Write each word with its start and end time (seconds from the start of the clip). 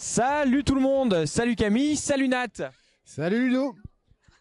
Salut 0.00 0.62
tout 0.62 0.76
le 0.76 0.80
monde, 0.80 1.26
salut 1.26 1.56
Camille, 1.56 1.96
salut 1.96 2.28
Nat. 2.28 2.70
Salut 3.04 3.48
Ludo. 3.48 3.74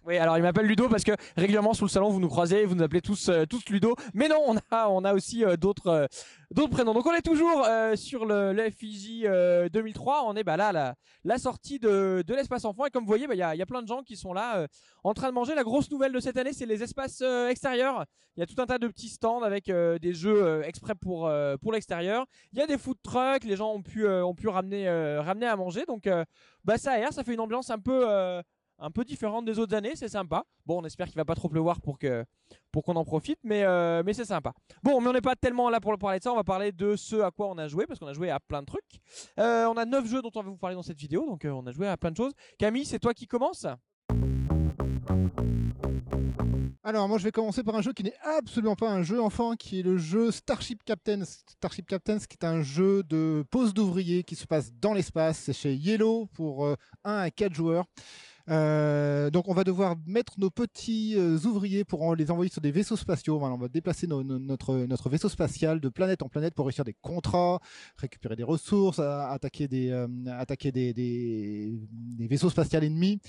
Oui, 0.07 0.17
alors 0.17 0.37
il 0.37 0.41
m'appelle 0.41 0.65
Ludo 0.67 0.87
parce 0.87 1.03
que 1.03 1.11
régulièrement 1.35 1.73
sous 1.73 1.83
le 1.83 1.89
salon 1.89 2.09
vous 2.09 2.21
nous 2.21 2.29
croisez, 2.29 2.63
vous 2.63 2.75
nous 2.75 2.83
appelez 2.83 3.01
tous 3.01 3.27
euh, 3.27 3.43
tous 3.43 3.65
Ludo. 3.67 3.93
Mais 4.13 4.29
non, 4.29 4.41
on 4.47 4.55
a 4.71 4.87
on 4.87 5.03
a 5.03 5.13
aussi 5.13 5.43
euh, 5.43 5.57
d'autres 5.57 5.87
euh, 5.87 6.05
d'autres 6.49 6.69
prénoms. 6.69 6.93
Donc 6.93 7.05
on 7.05 7.13
est 7.13 7.21
toujours 7.21 7.67
sur 7.95 8.25
le, 8.25 8.53
le 8.53 8.69
FIJ 8.69 9.23
euh, 9.25 9.67
2003. 9.67 10.23
On 10.25 10.37
est 10.37 10.45
bah 10.45 10.55
là 10.55 10.95
la 11.25 11.37
sortie 11.37 11.77
de 11.77 12.23
de 12.25 12.33
l'espace 12.33 12.63
enfant 12.63 12.85
et 12.85 12.89
comme 12.89 13.03
vous 13.03 13.09
voyez, 13.09 13.27
bah 13.27 13.35
il 13.35 13.39
y 13.39 13.43
a 13.43 13.53
y 13.53 13.61
a 13.61 13.65
plein 13.65 13.81
de 13.81 13.87
gens 13.89 14.01
qui 14.01 14.15
sont 14.15 14.31
là 14.31 14.65
en 15.03 15.13
train 15.13 15.27
de 15.27 15.33
manger. 15.33 15.55
La 15.55 15.63
grosse 15.63 15.91
nouvelle 15.91 16.13
de 16.13 16.21
cette 16.21 16.37
année, 16.37 16.53
c'est 16.53 16.65
les 16.65 16.83
espaces 16.83 17.21
extérieurs. 17.49 18.05
Il 18.37 18.39
y 18.39 18.43
a 18.43 18.45
tout 18.45 18.61
un 18.61 18.65
tas 18.65 18.77
de 18.77 18.87
petits 18.87 19.09
stands 19.09 19.41
avec 19.41 19.69
des 19.69 20.13
jeux 20.13 20.61
exprès 20.63 20.95
pour 20.95 21.29
pour 21.61 21.73
l'extérieur. 21.73 22.25
Il 22.53 22.59
y 22.59 22.61
a 22.61 22.67
des 22.67 22.77
food 22.77 22.95
trucks, 23.03 23.43
les 23.43 23.57
gens 23.57 23.73
ont 23.73 23.81
pu 23.81 24.07
ont 24.07 24.35
pu 24.35 24.47
ramener 24.47 24.89
ramener 25.19 25.47
à 25.47 25.57
manger. 25.57 25.83
Donc 25.85 26.07
bah 26.63 26.77
ça 26.77 26.93
aère, 26.93 27.11
ça 27.11 27.25
fait 27.25 27.33
une 27.33 27.41
ambiance 27.41 27.69
un 27.71 27.79
peu 27.79 28.05
un 28.79 28.91
peu 28.91 29.03
différente 29.03 29.45
des 29.45 29.59
autres 29.59 29.75
années, 29.75 29.95
c'est 29.95 30.09
sympa. 30.09 30.43
Bon, 30.65 30.81
on 30.81 30.85
espère 30.85 31.07
qu'il 31.07 31.15
va 31.15 31.25
pas 31.25 31.35
trop 31.35 31.49
pleuvoir 31.49 31.81
pour 31.81 31.97
que 31.97 32.25
pour 32.71 32.83
qu'on 32.83 32.95
en 32.95 33.05
profite, 33.05 33.39
mais 33.43 33.63
euh, 33.63 34.03
mais 34.05 34.13
c'est 34.13 34.25
sympa. 34.25 34.53
Bon, 34.83 35.01
mais 35.01 35.09
on 35.09 35.13
n'est 35.13 35.21
pas 35.21 35.35
tellement 35.35 35.69
là 35.69 35.79
pour 35.79 35.97
parler 35.97 36.19
de 36.19 36.23
ça. 36.23 36.31
On 36.31 36.35
va 36.35 36.43
parler 36.43 36.71
de 36.71 36.95
ce 36.95 37.15
à 37.17 37.31
quoi 37.31 37.47
on 37.47 37.57
a 37.57 37.67
joué 37.67 37.85
parce 37.85 37.99
qu'on 37.99 38.07
a 38.07 38.13
joué 38.13 38.29
à 38.29 38.39
plein 38.39 38.61
de 38.61 38.67
trucs. 38.67 38.99
Euh, 39.39 39.65
on 39.65 39.77
a 39.77 39.85
neuf 39.85 40.07
jeux 40.07 40.21
dont 40.21 40.31
on 40.35 40.41
va 40.41 40.49
vous 40.49 40.57
parler 40.57 40.75
dans 40.75 40.83
cette 40.83 40.99
vidéo, 40.99 41.25
donc 41.25 41.45
euh, 41.45 41.49
on 41.49 41.65
a 41.65 41.71
joué 41.71 41.87
à 41.87 41.97
plein 41.97 42.11
de 42.11 42.17
choses. 42.17 42.33
Camille, 42.57 42.85
c'est 42.85 42.99
toi 42.99 43.13
qui 43.13 43.27
commence? 43.27 43.65
Alors 46.83 47.09
moi 47.09 47.17
je 47.17 47.25
vais 47.25 47.33
commencer 47.33 47.63
par 47.63 47.75
un 47.75 47.81
jeu 47.81 47.91
qui 47.91 48.03
n'est 48.03 48.15
absolument 48.23 48.77
pas 48.77 48.89
un 48.89 49.01
jeu 49.01 49.21
enfant, 49.21 49.55
qui 49.55 49.81
est 49.81 49.83
le 49.83 49.97
jeu 49.97 50.31
Starship 50.31 50.85
Captains. 50.85 51.25
Starship 51.25 51.85
Captains 51.85 52.19
qui 52.19 52.37
est 52.39 52.45
un 52.45 52.61
jeu 52.61 53.03
de 53.03 53.43
pose 53.51 53.73
d'ouvriers 53.73 54.23
qui 54.23 54.35
se 54.35 54.47
passe 54.47 54.71
dans 54.71 54.93
l'espace. 54.93 55.37
C'est 55.39 55.51
chez 55.51 55.75
Yellow 55.75 56.27
pour 56.27 56.65
euh, 56.65 56.75
1 57.03 57.17
à 57.17 57.29
4 57.29 57.53
joueurs. 57.53 57.87
Euh, 58.49 59.29
donc 59.29 59.47
on 59.49 59.53
va 59.53 59.63
devoir 59.63 59.95
mettre 60.05 60.33
nos 60.39 60.49
petits 60.49 61.15
euh, 61.17 61.37
ouvriers 61.45 61.83
pour 61.83 62.01
en- 62.03 62.13
les 62.13 62.31
envoyer 62.31 62.51
sur 62.51 62.61
des 62.61 62.71
vaisseaux 62.71 62.95
spatiaux. 62.95 63.37
Voilà, 63.39 63.55
on 63.55 63.57
va 63.57 63.67
déplacer 63.67 64.07
notre, 64.07 64.75
notre 64.85 65.09
vaisseau 65.09 65.29
spatial 65.29 65.79
de 65.81 65.89
planète 65.89 66.21
en 66.23 66.29
planète 66.29 66.53
pour 66.53 66.65
réussir 66.65 66.85
des 66.85 66.95
contrats, 67.01 67.59
récupérer 67.97 68.35
des 68.35 68.43
ressources, 68.43 68.99
à- 68.99 69.29
attaquer 69.31 69.67
des, 69.67 69.89
euh, 69.91 70.07
attaquer 70.37 70.71
des, 70.71 70.93
des, 70.93 71.73
des 71.91 72.27
vaisseaux 72.27 72.49
spatials 72.49 72.83
ennemis. 72.83 73.19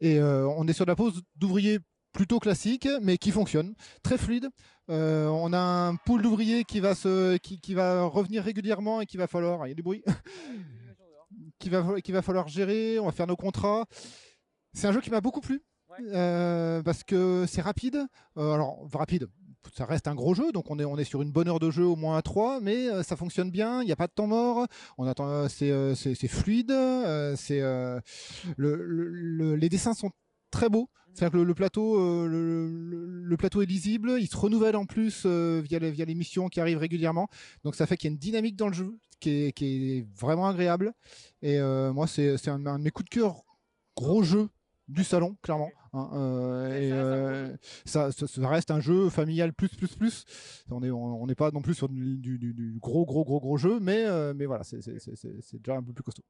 Et 0.00 0.20
on 0.22 0.66
est 0.66 0.72
sur 0.72 0.86
la 0.86 0.94
pose 0.96 1.22
d'ouvriers 1.36 1.78
plutôt 2.12 2.38
classique, 2.38 2.88
mais 3.02 3.18
qui 3.18 3.30
fonctionne, 3.30 3.74
très 4.02 4.16
fluide. 4.16 4.48
Euh, 4.88 5.26
on 5.26 5.52
a 5.52 5.58
un 5.58 5.96
pool 5.96 6.22
d'ouvriers 6.22 6.64
qui 6.64 6.80
va 6.80 6.94
se, 6.94 7.36
qui, 7.36 7.60
qui 7.60 7.74
va 7.74 8.04
revenir 8.04 8.42
régulièrement 8.42 9.00
et 9.02 9.06
qui 9.06 9.16
va 9.18 9.26
falloir, 9.26 9.66
il 9.66 9.70
y 9.70 9.72
a 9.72 9.74
du 9.74 9.82
bruit, 9.82 10.02
qui 11.58 11.68
va, 11.68 12.00
qui 12.02 12.12
va 12.12 12.22
falloir 12.22 12.48
gérer. 12.48 12.98
On 12.98 13.06
va 13.06 13.12
faire 13.12 13.26
nos 13.26 13.36
contrats. 13.36 13.84
C'est 14.76 14.86
un 14.86 14.92
jeu 14.92 15.00
qui 15.00 15.10
m'a 15.10 15.20
beaucoup 15.20 15.40
plu 15.40 15.62
euh, 16.12 16.82
parce 16.82 17.02
que 17.02 17.46
c'est 17.48 17.62
rapide. 17.62 17.96
Euh, 18.36 18.52
alors 18.52 18.86
rapide. 18.92 19.26
Ça 19.74 19.84
reste 19.84 20.06
un 20.06 20.14
gros 20.14 20.34
jeu, 20.34 20.52
donc 20.52 20.70
on 20.70 20.78
est, 20.78 20.84
on 20.84 20.96
est 20.96 21.04
sur 21.04 21.22
une 21.22 21.32
bonne 21.32 21.48
heure 21.48 21.58
de 21.58 21.70
jeu 21.70 21.84
au 21.84 21.96
moins 21.96 22.16
à 22.16 22.22
3, 22.22 22.60
mais 22.60 22.88
euh, 22.88 23.02
ça 23.02 23.16
fonctionne 23.16 23.50
bien, 23.50 23.82
il 23.82 23.86
n'y 23.86 23.92
a 23.92 23.96
pas 23.96 24.06
de 24.06 24.12
temps 24.12 24.28
mort, 24.28 24.66
on 24.96 25.06
attend, 25.06 25.48
c'est, 25.48 25.72
c'est, 25.96 26.28
fluide, 26.28 26.70
c'est, 27.36 27.60
le, 27.60 28.00
le- 28.56 29.08
le- 29.08 29.56
les 29.56 29.68
dessins 29.68 29.94
sont 29.94 30.10
très 30.52 30.68
beaux. 30.68 30.88
C'est-à-dire 31.14 31.32
que 31.32 31.36
le, 31.38 31.44
le 31.44 31.54
plateau, 31.54 31.98
euh, 31.98 32.26
le, 32.28 32.68
le- 32.68 33.22
le 33.24 33.36
plateau 33.38 33.60
est 33.62 33.66
lisible, 33.66 34.16
il 34.20 34.28
se 34.28 34.36
renouvelle 34.36 34.76
en 34.76 34.84
plus 34.84 35.22
euh, 35.26 35.62
via, 35.64 35.78
les, 35.78 35.90
via 35.90 36.04
les 36.04 36.14
missions 36.14 36.48
qui 36.48 36.60
arrivent 36.60 36.78
régulièrement. 36.78 37.26
Donc 37.64 37.74
ça 37.74 37.86
fait 37.86 37.96
qu'il 37.96 38.08
y 38.08 38.12
a 38.12 38.12
une 38.12 38.18
dynamique 38.18 38.54
dans 38.56 38.68
le 38.68 38.74
jeu 38.74 38.98
qui 39.18 39.30
est, 39.46 39.52
qui 39.52 39.96
est 39.98 40.06
vraiment 40.16 40.46
agréable. 40.46 40.92
Et 41.42 41.58
euh, 41.58 41.92
moi, 41.92 42.06
c'est 42.06 42.36
c'est 42.36 42.50
un, 42.50 42.64
un 42.66 42.78
de 42.78 42.84
mes 42.84 42.90
coups 42.90 43.08
de 43.10 43.14
cœur 43.18 43.42
gros 43.96 44.22
jeu 44.22 44.48
du 44.88 45.02
salon, 45.04 45.36
clairement. 45.42 45.70
hein, 45.92 46.10
euh, 46.14 46.80
et 46.80 46.92
euh, 46.92 47.56
ça, 47.84 48.12
ça, 48.12 48.26
ça 48.26 48.48
reste 48.48 48.70
un 48.70 48.80
jeu 48.80 49.08
familial 49.10 49.52
plus 49.52 49.68
plus 49.68 49.94
plus. 49.96 50.24
On 50.70 50.82
est 50.82 50.90
on 50.90 51.22
on 51.22 51.26
n'est 51.26 51.34
pas 51.34 51.50
non 51.50 51.62
plus 51.62 51.74
sur 51.74 51.88
du, 51.88 52.16
du- 52.18 52.78
gros 52.80 53.04
gros 53.04 53.24
gros 53.24 53.40
gros 53.40 53.56
jeu, 53.56 53.78
mais 53.80 54.04
euh, 54.06 54.32
mais 54.34 54.46
voilà, 54.46 54.62
c'est 54.64 54.78
déjà 54.78 55.76
un 55.76 55.82
peu 55.82 55.92
plus 55.92 56.04
costaud. 56.04 56.22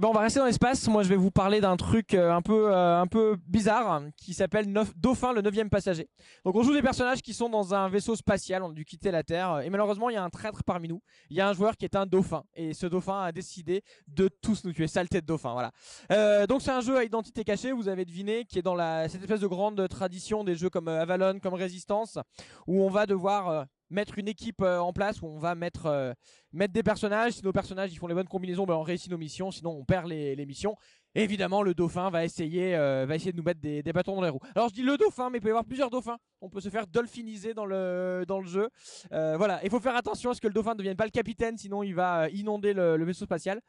Et 0.00 0.02
ben 0.02 0.08
on 0.08 0.12
va 0.12 0.20
rester 0.20 0.40
dans 0.40 0.46
l'espace. 0.46 0.88
Moi 0.88 1.02
je 1.02 1.10
vais 1.10 1.16
vous 1.16 1.30
parler 1.30 1.60
d'un 1.60 1.76
truc 1.76 2.14
euh, 2.14 2.32
un 2.32 2.40
peu 2.40 2.72
euh, 2.72 3.02
un 3.02 3.06
peu 3.06 3.36
bizarre 3.46 4.00
qui 4.16 4.32
s'appelle 4.32 4.72
Dauphin 4.96 5.34
le 5.34 5.42
neuvième 5.42 5.68
passager. 5.68 6.08
Donc 6.46 6.56
on 6.56 6.62
joue 6.62 6.72
des 6.72 6.80
personnages 6.80 7.20
qui 7.20 7.34
sont 7.34 7.50
dans 7.50 7.74
un 7.74 7.90
vaisseau 7.90 8.16
spatial, 8.16 8.62
on 8.62 8.70
a 8.70 8.72
dû 8.72 8.86
quitter 8.86 9.10
la 9.10 9.22
Terre 9.22 9.60
et 9.60 9.68
malheureusement 9.68 10.08
il 10.08 10.14
y 10.14 10.16
a 10.16 10.24
un 10.24 10.30
traître 10.30 10.64
parmi 10.64 10.88
nous. 10.88 11.02
Il 11.28 11.36
y 11.36 11.42
a 11.42 11.48
un 11.50 11.52
joueur 11.52 11.76
qui 11.76 11.84
est 11.84 11.96
un 11.96 12.06
dauphin 12.06 12.44
et 12.54 12.72
ce 12.72 12.86
dauphin 12.86 13.24
a 13.24 13.30
décidé 13.30 13.82
de 14.08 14.30
tous 14.40 14.64
nous 14.64 14.72
tuer. 14.72 14.86
Saleté 14.86 15.20
de 15.20 15.26
dauphin, 15.26 15.52
voilà. 15.52 15.70
Euh, 16.10 16.46
donc 16.46 16.62
c'est 16.62 16.70
un 16.70 16.80
jeu 16.80 16.96
à 16.96 17.04
identité 17.04 17.44
cachée, 17.44 17.70
vous 17.70 17.88
avez 17.88 18.06
deviné, 18.06 18.46
qui 18.46 18.58
est 18.58 18.62
dans 18.62 18.74
la 18.74 19.06
cette 19.06 19.20
espèce 19.20 19.40
de 19.40 19.48
grande 19.48 19.86
tradition 19.90 20.44
des 20.44 20.54
jeux 20.54 20.70
comme 20.70 20.88
Avalon, 20.88 21.40
comme 21.40 21.52
Resistance, 21.52 22.18
où 22.66 22.82
on 22.82 22.88
va 22.88 23.04
devoir 23.04 23.66
mettre 23.90 24.18
une 24.18 24.28
équipe 24.28 24.62
euh, 24.62 24.78
en 24.78 24.92
place, 24.92 25.20
où 25.20 25.26
on 25.26 25.38
va 25.38 25.54
mettre 25.54 25.86
euh, 25.86 26.12
mettre 26.52 26.72
des 26.72 26.82
personnages. 26.82 27.34
Si 27.34 27.44
nos 27.44 27.52
personnages 27.52 27.92
ils 27.92 27.96
font 27.96 28.06
les 28.06 28.14
bonnes 28.14 28.28
combinaisons, 28.28 28.64
ben 28.64 28.74
on 28.74 28.82
réussit 28.82 29.10
nos 29.10 29.18
missions. 29.18 29.50
Sinon, 29.50 29.70
on 29.72 29.84
perd 29.84 30.06
les, 30.06 30.34
les 30.36 30.46
missions. 30.46 30.76
Évidemment, 31.14 31.62
le 31.62 31.74
dauphin 31.74 32.08
va 32.08 32.24
essayer, 32.24 32.76
euh, 32.76 33.04
va 33.06 33.16
essayer 33.16 33.32
de 33.32 33.36
nous 33.36 33.42
mettre 33.42 33.60
des, 33.60 33.82
des 33.82 33.92
bâtons 33.92 34.14
dans 34.14 34.22
les 34.22 34.28
roues. 34.28 34.40
Alors, 34.54 34.68
je 34.68 34.74
dis 34.74 34.82
le 34.82 34.96
dauphin, 34.96 35.28
mais 35.28 35.38
il 35.38 35.40
peut 35.40 35.48
y 35.48 35.50
avoir 35.50 35.64
plusieurs 35.64 35.90
dauphins. 35.90 36.18
On 36.40 36.48
peut 36.48 36.60
se 36.60 36.68
faire 36.68 36.86
dolphiniser 36.86 37.52
dans 37.52 37.66
le, 37.66 38.24
dans 38.26 38.40
le 38.40 38.46
jeu. 38.46 38.70
Voilà, 39.10 39.60
il 39.64 39.70
faut 39.70 39.80
faire 39.80 39.96
attention 39.96 40.30
à 40.30 40.34
ce 40.34 40.40
que 40.40 40.46
le 40.46 40.54
dauphin 40.54 40.72
ne 40.72 40.78
devienne 40.78 40.96
pas 40.96 41.04
le 41.04 41.10
capitaine, 41.10 41.58
sinon 41.58 41.82
il 41.82 41.94
va 41.94 42.28
inonder 42.30 42.72
le, 42.72 43.04
vaisseau 43.04 43.24
spatial. 43.24 43.60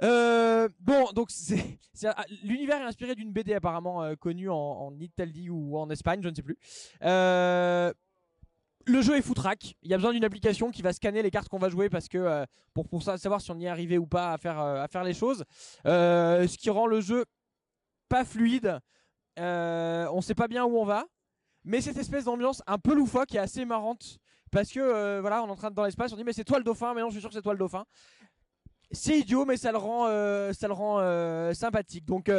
Bon, 0.00 1.12
donc 1.14 1.28
ah, 2.04 2.24
l'univers 2.42 2.82
est 2.82 2.86
inspiré 2.86 3.14
d'une 3.14 3.32
BD 3.32 3.54
apparemment 3.54 4.16
connue 4.16 4.50
en, 4.50 4.56
en 4.56 4.98
Italie 4.98 5.50
ou 5.50 5.78
en 5.78 5.88
Espagne, 5.88 6.20
je 6.22 6.28
ne 6.28 6.34
sais 6.34 6.42
plus. 6.42 6.58
Euh, 7.02 7.92
le 8.86 9.02
jeu 9.02 9.16
est 9.16 9.22
foutraque. 9.22 9.74
Il 9.82 9.90
y 9.90 9.94
a 9.94 9.96
besoin 9.96 10.12
d'une 10.12 10.24
application 10.24 10.70
qui 10.70 10.82
va 10.82 10.92
scanner 10.92 11.22
les 11.22 11.30
cartes 11.30 11.48
qu'on 11.48 11.58
va 11.58 11.68
jouer 11.68 11.88
parce 11.88 12.08
que 12.08 12.18
euh, 12.18 12.44
pour, 12.74 12.88
pour 12.88 13.02
savoir 13.02 13.40
si 13.40 13.50
on 13.50 13.58
y 13.58 13.66
est 13.66 13.68
arrivé 13.68 13.98
ou 13.98 14.06
pas 14.06 14.32
à 14.32 14.38
faire, 14.38 14.60
euh, 14.60 14.82
à 14.82 14.88
faire 14.88 15.04
les 15.04 15.14
choses. 15.14 15.44
Euh, 15.86 16.46
ce 16.46 16.56
qui 16.56 16.70
rend 16.70 16.86
le 16.86 17.00
jeu 17.00 17.24
pas 18.08 18.24
fluide. 18.24 18.78
Euh, 19.38 20.06
on 20.12 20.20
sait 20.20 20.34
pas 20.34 20.48
bien 20.48 20.64
où 20.64 20.76
on 20.76 20.84
va. 20.84 21.06
Mais 21.64 21.80
cette 21.80 21.96
espèce 21.96 22.24
d'ambiance 22.24 22.62
un 22.66 22.78
peu 22.78 22.94
loufoque 22.94 23.34
est 23.34 23.38
assez 23.38 23.64
marrante. 23.64 24.18
Parce 24.50 24.70
que 24.70 25.20
voilà, 25.20 25.42
on 25.42 25.48
est 25.48 25.50
en 25.50 25.56
train 25.56 25.70
de 25.70 25.74
dans 25.74 25.84
l'espace, 25.84 26.12
on 26.12 26.16
dit 26.16 26.24
mais 26.24 26.34
c'est 26.34 26.44
toi 26.44 26.58
le 26.58 26.64
dauphin, 26.64 26.92
mais 26.92 27.00
non, 27.00 27.08
je 27.08 27.14
suis 27.14 27.20
sûr 27.20 27.30
que 27.30 27.34
c'est 27.34 27.42
toi 27.42 27.54
le 27.54 27.58
dauphin. 27.58 27.84
C'est 28.90 29.18
idiot, 29.18 29.46
mais 29.46 29.56
ça 29.56 29.72
le 29.72 29.78
rend, 29.78 30.06
ça 30.52 30.68
le 30.68 30.74
rend 30.74 31.54
sympathique. 31.54 32.04
Donc 32.04 32.30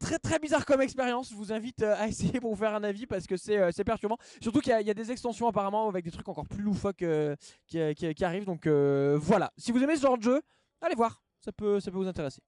très 0.00 0.18
très 0.18 0.38
bizarre 0.38 0.64
comme 0.66 0.80
expérience. 0.80 1.30
Je 1.30 1.34
vous 1.34 1.52
invite 1.52 1.82
euh, 1.82 1.94
à 1.98 2.08
essayer 2.08 2.40
pour 2.40 2.50
vous 2.54 2.56
faire 2.60 2.74
un 2.74 2.84
avis 2.84 3.06
parce 3.06 3.26
que 3.26 3.36
c'est 3.36 3.58
euh, 3.58 3.70
perturbant. 3.84 4.16
Surtout 4.40 4.60
qu'il 4.60 4.70
y, 4.70 4.72
a- 4.72 4.80
il 4.80 4.86
y 4.86 4.90
a 4.90 4.94
des 4.94 5.10
extensions 5.12 5.46
apparemment 5.48 5.88
avec 5.88 6.04
des 6.04 6.10
trucs 6.10 6.28
encore 6.28 6.46
plus 6.46 6.62
loufoques 6.62 7.02
euh, 7.02 7.36
qui, 7.66 7.78
qui- 7.94 8.14
qui 8.14 8.24
arrivent. 8.24 8.44
Donc 8.46 8.66
voilà. 8.66 9.52
Si 9.58 9.72
vous 9.72 9.82
aimez 9.82 9.96
ce 9.96 10.02
genre 10.02 10.18
de 10.18 10.22
jeu, 10.22 10.42
allez 10.80 10.94
voir. 10.94 11.22
Ça 11.40 11.52
peut, 11.52 11.78
ça 11.80 11.90
peut 11.90 11.98
vous 11.98 12.08
intéresser. 12.08 12.40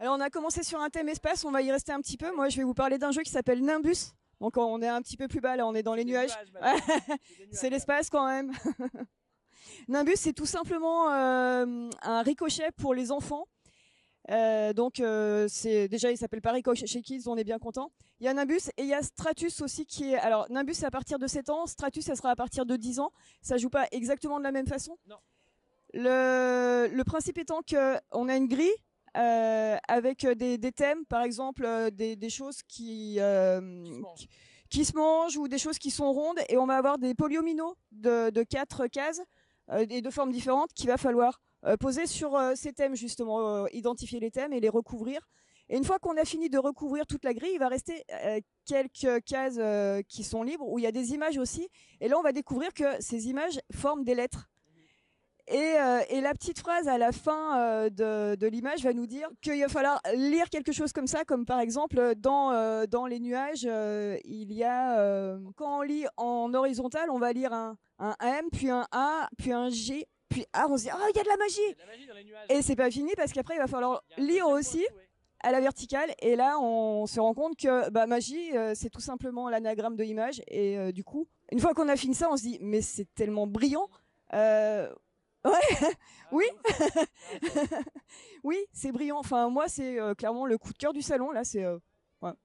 Alors 0.00 0.16
on 0.16 0.20
a 0.20 0.30
commencé 0.30 0.62
sur 0.62 0.80
un 0.80 0.90
thème 0.90 1.08
espace, 1.08 1.44
on 1.44 1.50
va 1.50 1.60
y 1.62 1.70
rester 1.72 1.92
un 1.92 2.00
petit 2.00 2.16
peu. 2.16 2.34
Moi 2.34 2.48
je 2.48 2.56
vais 2.56 2.64
vous 2.64 2.74
parler 2.74 2.98
d'un 2.98 3.10
jeu 3.10 3.22
qui 3.22 3.30
s'appelle 3.30 3.62
Nimbus. 3.62 4.12
Donc 4.40 4.56
on 4.56 4.80
est 4.80 4.88
un 4.88 5.02
petit 5.02 5.16
peu 5.16 5.26
plus 5.28 5.40
bas 5.40 5.56
là, 5.56 5.66
on 5.66 5.74
est 5.74 5.82
dans 5.82 5.94
les 5.94 6.04
nuages. 6.04 6.30
C'est 7.52 7.70
l'espace 7.70 8.08
quand 8.10 8.26
même. 8.26 8.52
Nimbus 9.88 10.16
c'est 10.16 10.32
tout 10.32 10.46
simplement 10.46 11.10
euh, 11.10 11.90
un 12.02 12.22
ricochet 12.22 12.70
pour 12.76 12.94
les 12.94 13.10
enfants. 13.12 13.46
Euh, 14.30 14.74
donc 14.74 15.00
euh, 15.00 15.46
c'est 15.48 15.88
déjà 15.88 16.10
il 16.10 16.18
s'appelle 16.18 16.42
pas 16.42 16.52
Ricochet 16.52 16.86
chez 16.86 17.00
Kids, 17.00 17.22
on 17.26 17.36
est 17.36 17.44
bien 17.44 17.58
content. 17.58 17.92
Il 18.20 18.26
y 18.26 18.28
a 18.28 18.34
Nimbus 18.34 18.68
et 18.76 18.82
il 18.82 18.88
y 18.88 18.94
a 18.94 19.02
Stratus 19.02 19.62
aussi 19.62 19.86
qui 19.86 20.12
est 20.12 20.18
alors 20.18 20.46
Nimbus 20.50 20.74
c'est 20.74 20.86
à 20.86 20.90
partir 20.90 21.18
de 21.18 21.26
7 21.26 21.48
ans, 21.50 21.66
Stratus 21.66 22.04
ça 22.04 22.14
sera 22.14 22.30
à 22.30 22.36
partir 22.36 22.66
de 22.66 22.76
10 22.76 23.00
ans. 23.00 23.10
Ça 23.40 23.56
joue 23.56 23.70
pas 23.70 23.86
exactement 23.90 24.38
de 24.38 24.44
la 24.44 24.52
même 24.52 24.66
façon. 24.66 24.98
Non. 25.08 25.16
Le, 25.94 26.88
le 26.92 27.04
principe 27.04 27.38
étant 27.38 27.62
que 27.62 27.96
on 28.12 28.28
a 28.28 28.36
une 28.36 28.48
grille 28.48 28.68
euh, 29.16 29.78
avec 29.88 30.26
des, 30.26 30.58
des 30.58 30.72
thèmes, 30.72 31.06
par 31.06 31.22
exemple 31.22 31.66
des, 31.92 32.14
des 32.14 32.30
choses 32.30 32.62
qui, 32.68 33.18
qui, 34.16 34.28
qui 34.68 34.84
se 34.84 34.94
mangent 34.94 35.38
ou 35.38 35.48
des 35.48 35.56
choses 35.56 35.78
qui 35.78 35.90
sont 35.90 36.12
rondes, 36.12 36.38
et 36.50 36.58
on 36.58 36.66
va 36.66 36.76
avoir 36.76 36.98
des 36.98 37.14
polyomino 37.14 37.74
de, 37.92 38.28
de 38.28 38.42
quatre 38.42 38.86
cases 38.88 39.22
et 39.72 40.02
de 40.02 40.10
formes 40.10 40.30
différentes 40.30 40.74
qu'il 40.74 40.88
va 40.88 40.98
falloir 40.98 41.40
poser 41.80 42.06
sur 42.06 42.36
euh, 42.36 42.52
ces 42.54 42.72
thèmes 42.72 42.94
justement, 42.94 43.64
euh, 43.64 43.66
identifier 43.72 44.20
les 44.20 44.30
thèmes 44.30 44.52
et 44.52 44.60
les 44.60 44.68
recouvrir. 44.68 45.28
Et 45.70 45.76
une 45.76 45.84
fois 45.84 45.98
qu'on 45.98 46.16
a 46.16 46.24
fini 46.24 46.48
de 46.48 46.58
recouvrir 46.58 47.06
toute 47.06 47.24
la 47.24 47.34
grille, 47.34 47.52
il 47.52 47.58
va 47.58 47.68
rester 47.68 48.04
euh, 48.24 48.40
quelques 48.64 49.22
cases 49.24 49.56
euh, 49.58 50.00
qui 50.08 50.24
sont 50.24 50.42
libres 50.42 50.66
où 50.66 50.78
il 50.78 50.82
y 50.82 50.86
a 50.86 50.92
des 50.92 51.12
images 51.12 51.36
aussi. 51.36 51.68
Et 52.00 52.08
là, 52.08 52.18
on 52.18 52.22
va 52.22 52.32
découvrir 52.32 52.72
que 52.72 53.00
ces 53.00 53.28
images 53.28 53.60
forment 53.70 54.04
des 54.04 54.14
lettres. 54.14 54.48
Euh, 55.50 56.00
et, 56.10 56.20
la 56.20 56.34
petite 56.34 56.58
phrase 56.58 56.88
à 56.88 56.98
la 56.98 57.12
fin 57.12 57.58
euh, 57.58 58.36
de, 58.36 58.46
l'image 58.46 58.82
va 58.82 58.92
nous 58.92 59.06
dire 59.06 59.28
qu'il 59.40 59.60
va 59.60 59.68
falloir 59.68 60.00
lire 60.14 60.50
quelque 60.50 60.72
chose 60.72 60.92
comme 60.92 61.06
ça, 61.06 61.24
comme 61.24 61.46
par 61.46 61.60
exemple 61.60 62.14
dans, 62.16 62.52
euh, 62.52 62.84
les 63.08 63.20
nuages, 63.20 63.68
il 64.24 64.52
y 64.52 64.64
a, 64.64 65.38
quand 65.56 65.78
on 65.78 65.82
lit 65.82 66.06
en 66.16 66.52
horizontal, 66.52 67.10
on 67.10 67.18
va 67.18 67.32
lire 67.32 67.52
un 67.52 67.76
M, 68.20 68.46
puis 68.52 68.70
un 68.70 68.86
A, 68.92 69.28
puis 69.38 69.52
un 69.52 69.70
G, 69.70 70.06
puis 70.38 70.46
A, 70.52 70.68
on 70.68 70.76
se 70.76 70.84
dit, 70.84 70.90
oh, 70.92 71.06
il 71.12 71.16
y 71.16 71.20
a 71.20 71.22
de 71.22 71.28
la 71.28 71.36
magie, 71.36 71.60
Et 72.48 72.62
c'est 72.62 72.76
pas 72.76 72.90
fini 72.90 73.12
parce 73.16 73.32
qu'après, 73.32 73.54
il 73.54 73.58
va 73.58 73.66
falloir 73.66 74.02
lire 74.16 74.46
aussi 74.46 74.86
à 75.40 75.52
la 75.52 75.60
verticale. 75.60 76.12
Et 76.20 76.36
là, 76.36 76.58
on 76.60 77.06
se 77.06 77.20
rend 77.20 77.34
compte 77.34 77.56
que 77.56 77.90
bah, 77.90 78.06
magie, 78.06 78.52
c'est 78.74 78.90
tout 78.90 79.00
simplement 79.00 79.48
l'anagramme 79.48 79.96
de 79.96 80.04
l'image. 80.04 80.42
Et 80.48 80.92
du 80.92 81.04
coup, 81.04 81.26
une 81.52 81.60
fois 81.60 81.74
qu'on 81.74 81.88
a 81.88 81.96
fini 81.96 82.14
ça, 82.14 82.28
on 82.30 82.36
se 82.36 82.42
dit, 82.42 82.58
mais 82.60 82.80
c'est 82.82 83.06
tellement 83.14 83.46
brillant. 83.46 83.88
Ouais, 85.44 85.52
oui, 86.32 86.44
oui, 88.44 88.56
c'est 88.72 88.92
brillant. 88.92 89.18
Enfin, 89.18 89.48
moi, 89.48 89.68
c'est 89.68 89.98
euh, 90.00 90.14
clairement 90.14 90.46
le 90.46 90.58
coup 90.58 90.72
de 90.72 90.78
cœur 90.78 90.92
du 90.92 91.02
salon. 91.02 91.30
Là, 91.30 91.44
c'est, 91.44 91.64
euh, 91.64 91.78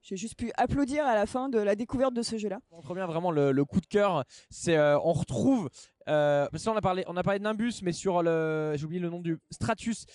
j'ai 0.00 0.16
juste 0.16 0.36
pu 0.36 0.52
applaudir 0.56 1.04
à 1.06 1.14
la 1.14 1.26
fin 1.26 1.48
de 1.48 1.58
la 1.58 1.74
découverte 1.74 2.14
de 2.14 2.22
ce 2.22 2.38
jeu-là. 2.38 2.60
On 2.70 2.94
bien 2.94 3.06
vraiment 3.06 3.32
le, 3.32 3.64
coup 3.64 3.80
de 3.80 3.86
cœur. 3.86 4.24
C'est, 4.48 4.76
euh, 4.76 4.98
on 5.00 5.12
retrouve, 5.12 5.68
parce 6.06 6.64
qu'on 6.64 6.76
a 6.76 6.80
parlé, 6.80 7.04
on 7.06 7.16
a 7.16 7.22
parlé 7.22 7.38
de 7.38 7.44
Nimbus, 7.44 7.74
mais 7.82 7.92
sur 7.92 8.22
le, 8.22 8.74
j'ai 8.76 8.84
oublié 8.84 9.00
le 9.00 9.10
nom 9.10 9.20
du 9.20 9.38
Stratus, 9.50 10.06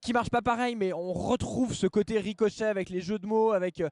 qui 0.00 0.12
marche 0.12 0.30
pas 0.30 0.42
pareil, 0.42 0.76
mais 0.76 0.92
on 0.92 1.12
retrouve 1.12 1.74
ce 1.74 1.86
côté 1.86 2.18
ricochet 2.18 2.64
avec 2.64 2.90
les 2.90 3.00
jeux 3.00 3.18
de 3.18 3.26
mots, 3.26 3.52
avec 3.52 3.82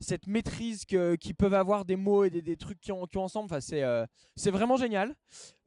cette 0.00 0.26
maîtrise 0.26 0.84
qu'ils 0.84 1.34
peuvent 1.36 1.54
avoir 1.54 1.84
des 1.84 1.96
mots 1.96 2.24
et 2.24 2.30
des, 2.30 2.56
trucs 2.56 2.80
qui 2.80 2.90
ont, 2.90 3.06
qui 3.06 3.18
ont 3.18 3.24
ensemble. 3.24 3.46
Enfin, 3.46 3.60
c'est 3.60 3.82
euh, 3.82 4.06
c'est 4.34 4.50
vraiment 4.50 4.76
génial. 4.76 5.14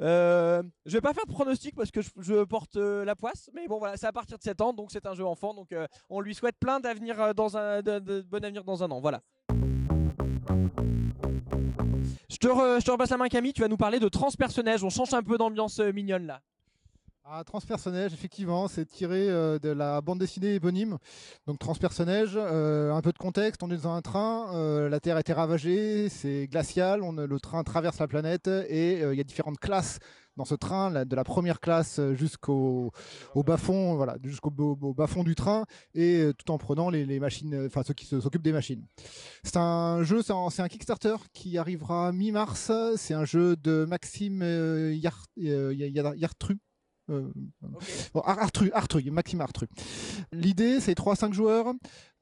Euh, 0.01 0.63
je 0.85 0.93
vais 0.93 1.01
pas 1.01 1.13
faire 1.13 1.25
de 1.25 1.31
pronostic 1.31 1.75
parce 1.75 1.91
que 1.91 2.01
je, 2.01 2.43
porte 2.43 2.75
euh, 2.75 3.05
la 3.05 3.15
poisse, 3.15 3.49
mais 3.53 3.67
bon 3.67 3.77
voilà, 3.77 3.95
c'est 3.95 4.07
à 4.07 4.11
partir 4.11 4.37
de 4.37 4.43
7 4.43 4.61
ans, 4.61 4.73
donc 4.73 4.91
c'est 4.91 5.05
un 5.05 5.13
jeu 5.13 5.25
enfant, 5.25 5.53
donc 5.53 5.71
euh, 5.71 5.87
on 6.09 6.19
lui 6.19 6.33
souhaite 6.33 6.57
plein 6.59 6.79
d'avenir 6.79 7.35
dans 7.35 7.55
un 7.57 7.81
de, 7.81 8.21
bon 8.21 8.43
avenir 8.43 8.63
dans 8.63 8.83
un 8.83 8.91
an. 8.91 8.99
Voilà. 8.99 9.21
Je 12.43 12.49
te, 12.83 12.91
repasse 12.91 13.09
la 13.09 13.15
main 13.15 13.29
Camille, 13.29 13.53
tu 13.53 13.61
vas 13.61 13.69
nous 13.69 13.77
parler 13.77 14.01
de 14.01 14.09
transpersonnage. 14.09 14.83
On 14.83 14.89
change 14.89 15.13
un 15.13 15.23
peu 15.23 15.37
d'ambiance 15.37 15.79
mignonne 15.79 16.27
là. 16.27 16.41
Ah, 17.25 17.41
transpersonnage, 17.45 18.13
effectivement, 18.13 18.67
c'est 18.67 18.85
tiré 18.85 19.29
euh, 19.29 19.57
de 19.57 19.69
la 19.69 20.01
bande 20.01 20.19
dessinée 20.19 20.55
éponyme. 20.55 20.97
Donc 21.47 21.57
transpersonnage, 21.57 22.33
euh, 22.35 22.91
un 22.91 23.01
peu 23.01 23.13
de 23.13 23.17
contexte, 23.17 23.63
on 23.63 23.71
est 23.71 23.77
dans 23.77 23.93
un 23.93 24.01
train, 24.01 24.53
euh, 24.55 24.89
la 24.89 24.99
Terre 24.99 25.15
a 25.15 25.21
été 25.21 25.31
ravagée, 25.31 26.09
c'est 26.09 26.47
glacial, 26.47 27.01
on, 27.01 27.13
le 27.13 27.39
train 27.39 27.63
traverse 27.63 27.99
la 27.99 28.09
planète 28.09 28.49
et 28.49 29.03
il 29.03 29.15
y 29.15 29.21
a 29.21 29.23
différentes 29.23 29.57
classes 29.57 29.99
dans 30.35 30.43
ce 30.43 30.55
train, 30.55 31.05
de 31.05 31.15
la 31.15 31.23
première 31.23 31.61
classe 31.61 32.01
jusqu'au 32.11 32.91
au 33.35 33.43
bas 33.43 33.55
fond, 33.55 33.95
voilà, 33.95 34.17
jusqu'au 34.21 34.49
bas 34.49 35.07
du 35.23 35.35
train, 35.35 35.63
et 35.93 36.29
tout 36.37 36.51
en 36.51 36.57
prenant 36.57 36.89
les, 36.89 37.19
machines, 37.21 37.67
enfin 37.67 37.83
ceux 37.83 37.93
qui 37.93 38.05
s'occupent 38.05 38.43
des 38.43 38.51
machines. 38.51 38.85
C'est 39.43 39.57
un 39.57 40.03
jeu, 40.03 40.21
c'est 40.23 40.33
un, 40.33 40.67
Kickstarter 40.67 41.15
qui 41.33 41.57
arrivera 41.57 42.11
mi-mars. 42.11 42.71
C'est 42.97 43.13
un 43.13 43.25
jeu 43.25 43.55
de 43.55 43.85
Maxime 43.87 44.41
Yartru. 45.37 46.57
Euh, 47.09 47.31
Artru, 48.23 48.71
Artru, 48.73 49.11
Maxime 49.11 49.41
Artru. 49.41 49.67
L'idée, 50.31 50.79
c'est 50.79 50.97
3-5 50.97 51.33
joueurs. 51.33 51.73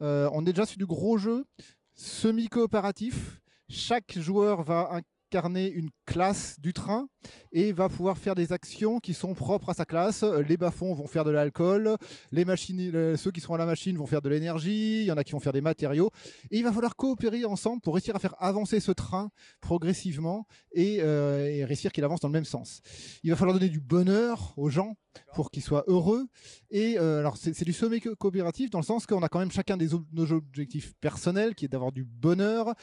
Euh, 0.01 0.30
on 0.33 0.42
est 0.42 0.54
déjà 0.54 0.66
sur 0.66 0.78
du 0.78 0.86
gros 0.86 1.18
jeu, 1.18 1.45
semi-coopératif. 1.94 3.42
Chaque 3.69 4.18
joueur 4.18 4.63
va 4.63 5.01
incarner 5.31 5.72
une 5.72 5.89
classe 6.06 6.60
du 6.60 6.74
train 6.74 7.07
et 7.54 7.72
va 7.72 7.88
pouvoir 7.88 8.18
faire 8.18 8.36
des 8.36 8.51
actions 8.51 9.00
qui 9.00 9.13
sont 9.13 9.33
propres 9.33 9.69
à 9.69 9.74
sa 9.74 9.86
classe. 9.86 10.24
Les 10.24 10.57
bas-fonds 10.57 10.94
vont 10.94 11.07
faire 11.07 11.24
de 11.24 11.31
l'alcool, 11.31 11.95
les 12.33 12.44
machines, 12.44 13.16
ceux 13.16 13.31
qui 13.31 13.39
sont 13.39 13.54
à 13.54 13.57
la 13.57 13.66
machine 13.66 13.98
vont 13.98 14.06
faire 14.06 14.22
de 14.22 14.28
l'énergie, 14.28 15.01
il 15.01 15.06
y 15.06 15.12
en 15.12 15.16
a 15.16 15.24
qui 15.24 15.31
vont 15.31 15.39
faire 15.39 15.54
des 15.54 15.62
matériaux. 15.62 16.12
Et 16.50 16.57
il 16.57 16.63
va 16.66 16.74
falloir 16.74 16.98
coopérer 16.98 17.45
ensemble 17.45 17.81
pour 17.81 17.94
réussir 17.94 18.13
à 18.13 18.19
faire 18.19 18.36
avancer 18.39 18.81
ce 18.81 18.92
train 18.92 19.31
progressivement 19.62 20.48
et, 20.74 20.98
euh, 21.00 21.66
réussir 21.66 21.94
qu'il 21.94 22.04
avance 22.04 22.19
dans 22.19 22.27
le 22.27 22.34
même 22.34 22.44
sens. 22.44 22.81
Il 23.24 23.30
va 23.30 23.38
falloir 23.38 23.57
donner 23.57 23.69
du 23.69 23.80
bonheur 23.80 24.54
aux 24.57 24.69
gens 24.69 24.98
pour 25.34 25.50
qu'ils 25.50 25.63
soient 25.63 25.86
heureux. 25.88 26.27
Et 26.72 26.98
euh, 27.00 27.19
alors 27.19 27.38
c'est 27.38 27.63
du 27.63 27.74
sommet 27.74 28.01
coopératif 28.01 28.69
dans 28.69 28.80
le 28.80 28.86
sens 28.86 29.06
qu'on 29.06 29.24
a 29.24 29.30
quand 29.30 29.39
même 29.39 29.51
chacun 29.51 29.77
des 29.77 29.89
nos 30.12 30.31
objectifs 30.34 30.94
personnels 31.00 31.56
qui 31.56 31.66
est 31.66 31.69
d'avoir 31.69 31.94
du 31.94 32.04
bonheur. 32.04 32.74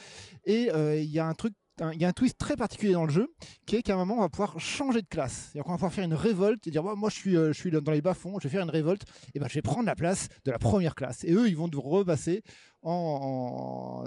Et 0.45 0.71
euh, 0.71 0.99
il 0.99 1.09
y 1.11 1.19
a 1.19 1.27
un 1.27 1.35
truc 1.35 1.53
il 1.93 2.01
y 2.01 2.05
a 2.05 2.07
un 2.07 2.13
twist 2.13 2.37
très 2.37 2.55
particulier 2.55 2.93
dans 2.93 3.05
le 3.05 3.11
jeu, 3.11 3.33
qui 3.65 3.77
est 3.77 3.81
qu'à 3.81 3.93
un 3.93 3.97
moment, 3.97 4.17
on 4.17 4.21
va 4.21 4.29
pouvoir 4.29 4.59
changer 4.59 5.01
de 5.01 5.07
classe. 5.07 5.51
Et 5.55 5.61
on 5.65 5.69
va 5.69 5.75
pouvoir 5.75 5.93
faire 5.93 6.05
une 6.05 6.13
révolte 6.13 6.67
et 6.67 6.71
dire, 6.71 6.83
moi, 6.83 7.09
je 7.09 7.15
suis, 7.15 7.37
euh, 7.37 7.53
je 7.53 7.59
suis 7.59 7.71
dans 7.71 7.91
les 7.91 8.01
bas-fonds, 8.01 8.39
je 8.39 8.47
vais 8.47 8.51
faire 8.51 8.63
une 8.63 8.69
révolte, 8.69 9.03
et 9.33 9.39
ben, 9.39 9.47
je 9.47 9.55
vais 9.55 9.61
prendre 9.61 9.85
la 9.85 9.95
place 9.95 10.27
de 10.45 10.51
la 10.51 10.59
première 10.59 10.95
classe. 10.95 11.23
Et 11.23 11.33
eux, 11.33 11.47
ils 11.47 11.57
vont 11.57 11.67
devoir 11.67 11.87
repasser 11.87 12.43
en, 12.83 14.05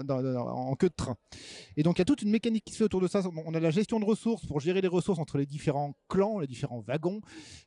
queue 0.79 0.89
de 0.89 0.95
train. 0.95 1.15
Et 1.77 1.83
donc 1.83 1.97
il 1.97 2.01
y 2.01 2.03
a 2.03 2.05
toute 2.05 2.21
une 2.21 2.29
mécanique 2.29 2.63
qui 2.65 2.73
se 2.73 2.77
fait 2.77 2.83
autour 2.83 3.01
de 3.01 3.07
ça. 3.07 3.21
On 3.45 3.53
a 3.53 3.59
la 3.59 3.71
gestion 3.71 3.99
de 3.99 4.05
ressources 4.05 4.45
pour 4.45 4.59
gérer 4.59 4.81
les 4.81 4.87
ressources 4.87 5.19
entre 5.19 5.37
les 5.37 5.45
différents 5.45 5.93
clans, 6.09 6.39
les 6.39 6.47
différents 6.47 6.81
wagons. 6.81 7.21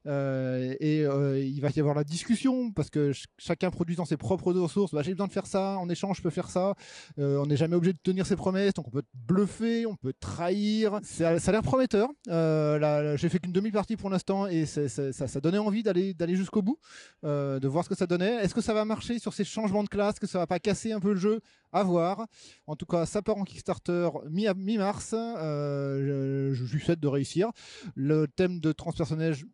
Euh, 0.07 0.75
et 0.81 1.03
euh, 1.03 1.39
il 1.39 1.61
va 1.61 1.69
y 1.75 1.81
avoir 1.81 1.95
la 1.95 2.05
discussion 2.05 2.73
parce 2.73 2.91
que 2.91 3.13
chacun 3.39 3.71
produisant 3.71 4.05
ses 4.05 4.17
propres 4.17 4.53
ressources. 4.53 4.93
Bah, 4.93 5.03
J'ai 5.03 5.13
besoin 5.13 5.27
de 5.27 5.33
faire 5.33 5.47
ça, 5.47 5.77
en 5.79 5.89
échange 5.89 6.19
je 6.19 6.23
peux 6.23 6.31
faire 6.31 6.51
ça. 6.51 6.75
Euh, 7.19 7.39
on 7.39 7.47
n'est 7.47 7.57
jamais 7.57 7.77
obligé 7.77 7.93
de 7.93 7.99
tenir 8.03 8.27
ses 8.27 8.37
promesses, 8.37 8.75
donc 8.75 8.89
on 8.89 8.91
peut 8.91 9.03
bluffer, 9.15 9.87
on 9.87 9.97
peut 9.97 10.15
trahir. 10.19 11.01
Ça, 11.03 11.31
a 11.31 11.53
l'air 11.53 11.63
prometteur. 11.63 12.09
J'ai 12.27 13.29
fait 13.29 13.39
qu'une 13.39 13.53
demi-partie 13.53 13.97
pour 13.97 14.11
l'instant 14.11 14.47
et 14.47 14.67
ça, 14.67 14.89
ça, 14.89 15.41
donnait 15.41 15.59
envie 15.59 15.83
d'aller 15.83 16.37
jusqu'au 16.37 16.63
bout, 16.63 16.79
de 17.23 17.67
voir 17.69 17.85
ce 17.85 17.89
que 17.89 17.95
ça 17.95 18.07
donnait. 18.07 18.45
Est-ce 18.45 18.55
que 18.55 18.61
ça 18.61 18.75
va 18.75 18.85
marcher 18.85 19.19
sur 19.19 19.33
ces 19.33 19.45
changements 19.45 19.85
de 19.85 19.89
classe, 19.89 20.19
que 20.19 20.27
ça 20.27 20.39
va 20.39 20.47
pas 20.47 20.59
casser 20.59 20.93
un 20.97 21.01
peu 21.01 21.13
le 21.13 21.21
jeu 21.21 21.41
à 21.73 21.83
voir. 21.83 22.27
En 22.67 22.75
tout 22.75 22.87
cas, 22.87 23.07
ça 23.07 23.23
part 23.23 23.37
en 23.37 23.45
Kickstarter 23.45 24.09
mi-mars. 24.31 25.15
Euh, 25.15 26.55
je, 26.55 26.65
lui 26.65 26.83
souhaite 26.83 27.01
de 27.01 27.09
réussir. 27.09 27.51
Le 27.95 28.27
thème 28.27 28.61
de 28.61 28.73
transpersonnage 28.73 29.45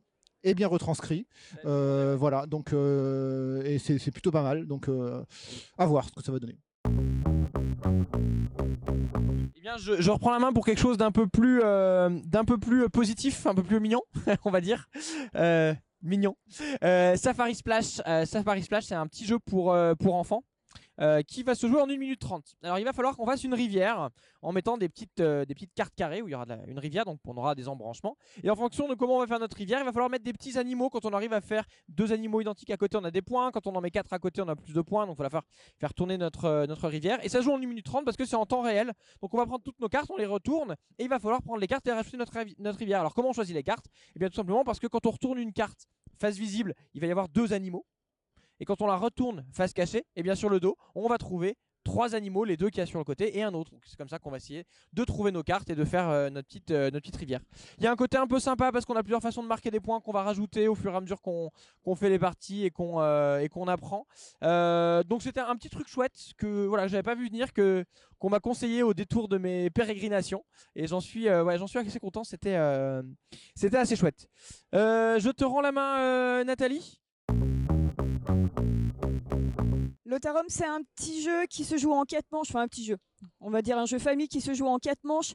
est 0.45 0.55
bien 0.55 0.69
retranscrit. 0.69 1.27
Euh, 1.65 2.17
voilà, 2.19 2.47
donc 2.47 2.73
euh, 2.73 3.63
et 3.65 3.79
c'est 3.79 4.11
plutôt 4.11 4.31
pas 4.31 4.43
mal. 4.43 4.67
Donc 4.67 4.89
à 5.79 5.87
voir 5.87 6.05
ce 6.05 6.13
que 6.13 6.23
ça 6.23 6.33
va 6.33 6.39
donner. 6.39 6.59
Eh 9.57 9.61
bien, 9.61 9.77
je, 9.77 10.11
reprends 10.11 10.33
la 10.33 10.39
main 10.39 10.53
pour 10.53 10.65
quelque 10.65 10.81
chose 10.81 10.97
d'un 10.97 11.13
peu 11.13 11.27
plus, 11.27 11.61
d'un 11.61 12.45
peu 12.45 12.59
plus 12.59 12.89
positif, 12.89 13.47
un 13.47 13.55
peu 13.55 13.63
plus 13.63 13.81
mignon, 13.81 14.03
on 14.45 14.51
va 14.51 14.61
dire. 14.61 14.89
mignon. 16.03 16.37
Safari 16.81 17.55
Splash, 17.57 18.01
Safari 18.27 18.63
Splash, 18.63 18.85
c'est 18.85 18.95
un 18.95 19.07
petit 19.09 19.27
jeu 19.27 19.39
pour 19.41 19.77
pour 19.99 20.15
enfants. 20.15 20.45
Euh, 21.03 21.21
qui 21.23 21.43
va 21.43 21.57
se 21.57 21.67
jouer 21.67 21.81
en 21.81 21.89
1 21.89 21.97
minute 21.97 22.21
30. 22.21 22.55
Alors 22.63 22.79
il 22.79 22.85
va 22.85 22.93
falloir 22.93 23.17
qu'on 23.17 23.27
fasse 23.27 23.43
une 23.43 23.55
rivière 23.55 24.11
en 24.41 24.53
mettant 24.53 24.79
des 24.79 24.89
petites, 24.89 25.19
euh, 25.19 25.45
des 25.45 25.53
petites 25.53 25.75
cartes 25.75 25.95
carrées 25.97 26.23
où 26.23 26.29
il 26.29 26.31
y 26.31 26.35
aura 26.37 26.47
une 26.69 26.79
rivière, 26.79 27.05
donc 27.05 27.19
on 27.27 27.37
aura 27.37 27.57
des 27.57 27.67
embranchements. 27.67 28.17
Et 28.45 28.51
en 28.51 28.55
fonction 28.55 28.87
de 28.87 28.95
comment 28.95 29.17
on 29.17 29.19
va 29.19 29.27
faire 29.27 29.41
notre 29.41 29.57
rivière, 29.57 29.81
il 29.81 29.85
va 29.85 29.91
falloir 29.91 30.09
mettre 30.09 30.25
des 30.25 30.33
petits 30.33 30.57
animaux. 30.59 30.91
Quand 30.91 31.05
on 31.05 31.13
arrive 31.13 31.33
à 31.33 31.41
faire 31.41 31.65
deux 31.89 32.13
animaux 32.13 32.41
identiques 32.41 32.71
à 32.71 32.77
côté, 32.77 32.97
on 32.99 33.05
a 33.05 33.11
des 33.11 33.23
points. 33.23 33.51
Quand 33.51 33.67
on 33.67 33.75
en 33.75 33.81
met 33.81 33.91
quatre 33.91 34.13
à 34.13 34.21
côté, 34.21 34.43
on 34.43 34.49
a 34.49 34.55
plus 34.55 34.75
de 34.75 34.81
points. 34.81 35.05
Donc 35.09 35.17
il 35.19 35.23
va 35.23 35.29
falloir 35.29 35.45
faire, 35.81 35.93
tourner 35.93 36.19
notre, 36.19 36.45
euh, 36.45 36.67
notre 36.69 36.87
rivière. 36.87 37.19
Et 37.25 37.29
ça 37.29 37.41
joue 37.41 37.51
en 37.51 37.57
1 37.57 37.67
minute 37.67 37.85
30 37.85 38.05
parce 38.05 38.17
que 38.17 38.25
c'est 38.25 38.37
en 38.37 38.47
temps 38.47 38.63
réel. 38.63 38.93
Donc 39.21 39.35
on 39.35 39.39
va 39.39 39.47
prendre 39.47 39.65
toutes 39.65 39.81
nos 39.81 39.89
cartes, 39.89 40.09
on 40.09 40.17
les 40.17 40.27
retourne 40.27 40.77
et 41.01 41.03
il 41.03 41.09
va 41.09 41.19
falloir 41.19 41.43
prendre 41.43 41.59
les 41.59 41.67
cartes 41.67 41.85
et 41.89 41.93
rajouter 41.93 42.17
notre, 42.17 42.33
notre 42.61 42.79
rivière. 42.79 43.01
Alors 43.01 43.13
comment 43.13 43.31
on 43.31 43.33
choisit 43.33 43.57
les 43.57 43.65
cartes? 43.65 43.87
Eh 44.15 44.21
bien 44.21 44.29
tout 44.29 44.37
simplement 44.37 44.63
parce 44.63 44.79
que 44.79 44.87
quand 44.87 45.05
on 45.05 45.11
retourne 45.11 45.39
une 45.39 45.53
carte 45.53 45.89
face 46.21 46.37
visible, 46.37 46.75
il 46.95 47.01
va 47.01 47.09
y 47.09 47.11
avoir 47.11 47.29
deux 47.29 47.53
animaux. 47.53 47.85
Et 48.63 48.65
quand 48.65 48.81
on 48.81 48.87
la 48.87 48.95
retourne 48.95 49.45
face 49.51 49.73
cachée, 49.73 49.99
et 49.99 50.05
eh 50.15 50.23
bien 50.23 50.37
sur 50.37 50.49
le 50.49 50.61
dos, 50.61 50.77
on 50.95 51.09
va 51.09 51.19
trouver 51.19 51.57
trois 51.83 52.15
animaux, 52.15 52.45
les 52.45 52.57
deux 52.57 52.71
qui 52.71 52.79
y 52.79 52.81
a 52.81 52.87
sur 52.87 53.01
le 53.01 53.05
côté 53.05 53.37
et 53.37 53.43
un 53.43 53.55
autre. 53.55 53.73
C'est 53.85 53.97
comme 53.97 54.09
ça 54.09 54.21
qu'on 54.21 54.31
va 54.31 54.37
essayer 54.37 54.67
de 54.93 55.03
trouver 55.03 55.33
nos 55.33 55.43
cartes 55.43 55.69
et 55.69 55.75
de 55.75 55.85
faire 55.85 56.09
euh, 56.09 56.31
notre, 56.31 56.47
petite, 56.47 56.71
euh, 56.71 56.85
notre 56.85 57.01
petite 57.01 57.17
rivière. 57.17 57.41
Il 57.79 57.83
y 57.83 57.89
a 57.89 57.91
un 57.91 57.97
côté 57.97 58.19
un 58.19 58.29
peu 58.29 58.39
sympa 58.39 58.71
parce 58.71 58.85
qu'on 58.85 58.95
a 58.95 59.03
plusieurs 59.03 59.21
façons 59.21 59.43
de 59.43 59.49
marquer 59.49 59.73
des 59.73 59.81
points 59.81 60.01
qu'on 60.01 60.13
va 60.13 60.23
rajouter 60.23 60.69
au 60.69 60.77
fur 60.77 60.93
et 60.93 60.97
à 60.97 61.01
mesure 61.01 61.21
qu'on 61.21 61.51
fait 61.97 62.09
les 62.09 62.21
parties 62.21 62.65
et 62.65 62.71
qu'on 62.71 63.01
euh, 63.01 63.67
apprend. 63.67 64.07
donc 64.41 65.23
c'était 65.23 65.41
un 65.41 65.57
petit 65.57 65.69
truc 65.69 65.89
chouette 65.89 66.33
que 66.39 66.67
voilà, 66.67 66.87
j'avais 66.87 67.03
pas 67.03 67.17
vu 67.17 67.27
venir, 67.27 67.53
que 67.53 67.85
qu'on 68.21 68.31
m'a 68.31 68.39
conseillé 68.39 68.85
au 68.85 68.95
détour 68.95 69.27
de 69.27 69.39
mes 69.39 69.71
pérégrinations 69.71 70.45
et 70.77 70.87
j'en 70.87 71.01
suis, 71.01 71.27
suis 71.67 71.79
assez 71.79 71.99
content. 71.99 72.23
C'était 72.23 72.57
c'était 73.57 73.79
assez 73.79 73.97
chouette. 73.97 74.29
je 74.73 75.31
te 75.33 75.45
rends 75.45 75.63
la 75.63 75.73
main, 75.73 76.45
Nathalie? 76.45 77.02
L'Otarum, 80.05 80.45
c'est 80.49 80.67
un 80.67 80.83
petit 80.95 81.23
jeu 81.23 81.47
qui 81.47 81.65
se 81.65 81.77
joue 81.79 81.93
en 81.93 82.05
quatre 82.05 82.31
manches, 82.33 82.49
enfin 82.51 82.61
un 82.61 82.69
petit 82.69 82.85
jeu, 82.85 82.99
on 83.41 83.51
va 83.51 83.63
dire 83.63 83.79
un 83.79 83.87
jeu 83.87 83.99
famille 83.99 84.29
qui 84.29 84.41
se 84.41 84.53
joue 84.53 84.67
en 84.67 84.79
quatre 84.79 85.05
manches, 85.05 85.33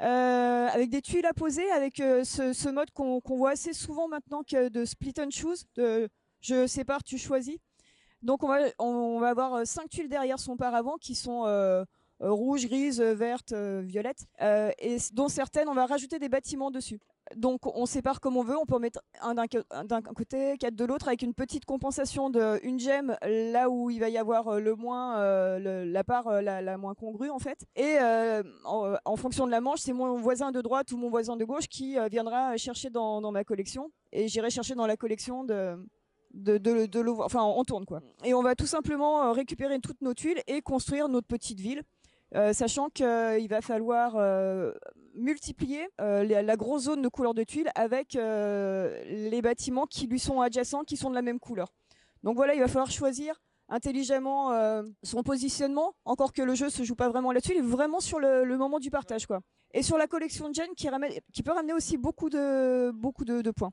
euh, 0.00 0.68
avec 0.68 0.90
des 0.90 1.02
tuiles 1.02 1.26
à 1.26 1.32
poser, 1.32 1.68
avec 1.70 1.98
euh, 2.00 2.22
ce, 2.24 2.68
mode 2.68 2.90
qu'on 2.92 3.20
voit 3.24 3.50
assez 3.50 3.72
souvent 3.72 4.06
maintenant 4.06 4.42
que 4.42 4.68
de 4.68 4.84
split 4.84 5.14
and 5.18 5.30
choose, 5.30 5.64
de 5.74 6.08
je 6.40 6.66
sépare, 6.66 7.02
tu 7.02 7.18
choisis. 7.18 7.56
Donc 8.22 8.44
on 8.44 8.48
va, 8.48 8.58
on, 8.78 9.18
va 9.18 9.30
avoir 9.30 9.66
cinq 9.66 9.88
tuiles 9.88 10.08
derrière 10.08 10.38
son 10.38 10.56
paravent 10.56 10.98
qui 11.00 11.14
sont 11.14 11.46
euh, 11.46 11.84
rouges, 12.20 12.66
grises, 12.66 13.00
vertes, 13.00 13.52
violettes, 13.52 14.26
et 14.40 14.98
dont 15.12 15.28
certaines, 15.28 15.68
on 15.68 15.74
va 15.74 15.86
rajouter 15.86 16.18
des 16.18 16.28
bâtiments 16.28 16.70
dessus. 16.70 17.00
Donc 17.36 17.66
on 17.66 17.86
sépare 17.86 18.20
comme 18.20 18.36
on 18.36 18.42
veut, 18.42 18.56
on 18.56 18.66
peut 18.66 18.74
en 18.74 18.78
mettre 18.80 19.00
un 19.20 19.34
d'un 19.34 20.02
côté, 20.02 20.56
quatre 20.58 20.74
de 20.74 20.84
l'autre, 20.84 21.08
avec 21.08 21.22
une 21.22 21.34
petite 21.34 21.64
compensation 21.64 22.30
de 22.30 22.58
une 22.62 22.78
gemme 22.78 23.16
là 23.22 23.68
où 23.70 23.90
il 23.90 24.00
va 24.00 24.08
y 24.08 24.18
avoir 24.18 24.48
euh, 24.48 24.60
le 24.60 24.74
moins, 24.74 25.18
euh, 25.18 25.84
la 25.84 26.04
part 26.04 26.28
euh, 26.28 26.40
la, 26.40 26.78
moins 26.78 26.94
congrue 26.94 27.30
en 27.30 27.38
fait. 27.38 27.66
Et 27.76 27.96
en, 28.64 29.16
fonction 29.16 29.46
de 29.46 29.50
la 29.50 29.60
manche, 29.60 29.80
c'est 29.80 29.92
mon 29.92 30.16
voisin 30.16 30.52
de 30.52 30.60
droite 30.60 30.92
ou 30.92 30.96
mon 30.96 31.10
voisin 31.10 31.36
de 31.36 31.44
gauche 31.44 31.68
qui 31.68 31.96
viendra 32.10 32.56
chercher 32.56 32.90
dans, 32.90 33.30
ma 33.32 33.44
collection 33.44 33.90
et 34.12 34.28
j'irai 34.28 34.50
chercher 34.50 34.74
dans 34.74 34.86
la 34.86 34.96
collection 34.96 35.44
de 35.44 35.76
de, 36.34 36.58
de, 36.58 37.08
enfin 37.20 37.42
on 37.42 37.64
tourne 37.64 37.84
quoi. 37.84 38.00
Et 38.24 38.34
on 38.34 38.42
va 38.42 38.54
tout 38.54 38.66
simplement 38.66 39.32
récupérer 39.32 39.78
toutes 39.80 40.02
nos 40.02 40.14
tuiles 40.14 40.40
et 40.46 40.60
construire 40.60 41.08
notre 41.08 41.26
petite 41.26 41.60
ville. 41.60 41.82
Sachant 42.52 42.90
qu'il 42.90 43.48
va 43.48 43.60
falloir 43.60 44.16
multiplier 45.18 45.88
la 45.98 46.56
grosse 46.56 46.84
zone 46.84 47.02
de 47.02 47.08
couleur 47.08 47.34
de 47.34 47.44
tuiles 47.44 47.70
avec 47.74 48.14
les 48.14 49.42
bâtiments 49.42 49.86
qui 49.86 50.06
lui 50.06 50.18
sont 50.18 50.40
adjacents, 50.40 50.84
qui 50.84 50.96
sont 50.96 51.10
de 51.10 51.14
la 51.14 51.22
même 51.22 51.38
couleur. 51.38 51.68
Donc 52.22 52.36
voilà, 52.36 52.54
il 52.54 52.60
va 52.60 52.68
falloir 52.68 52.90
choisir 52.90 53.40
intelligemment 53.68 54.52
son 55.02 55.22
positionnement, 55.22 55.94
encore 56.04 56.32
que 56.32 56.42
le 56.42 56.54
jeu 56.54 56.70
se 56.70 56.82
joue 56.82 56.94
pas 56.94 57.08
vraiment 57.08 57.32
là-dessus, 57.32 57.52
il 57.52 57.58
est 57.58 57.62
vraiment 57.62 58.00
sur 58.00 58.18
le, 58.18 58.44
moment 58.56 58.78
du 58.78 58.90
partage. 58.90 59.26
quoi. 59.26 59.40
Et 59.72 59.82
sur 59.82 59.98
la 59.98 60.06
collection 60.06 60.48
de 60.48 60.54
gènes 60.54 60.74
qui, 60.76 60.88
qui 61.32 61.42
peut 61.42 61.52
ramener 61.52 61.72
aussi 61.72 61.96
beaucoup 61.98 62.30
de, 62.30 62.90
beaucoup 62.92 63.24
de, 63.24 63.50
points. 63.50 63.72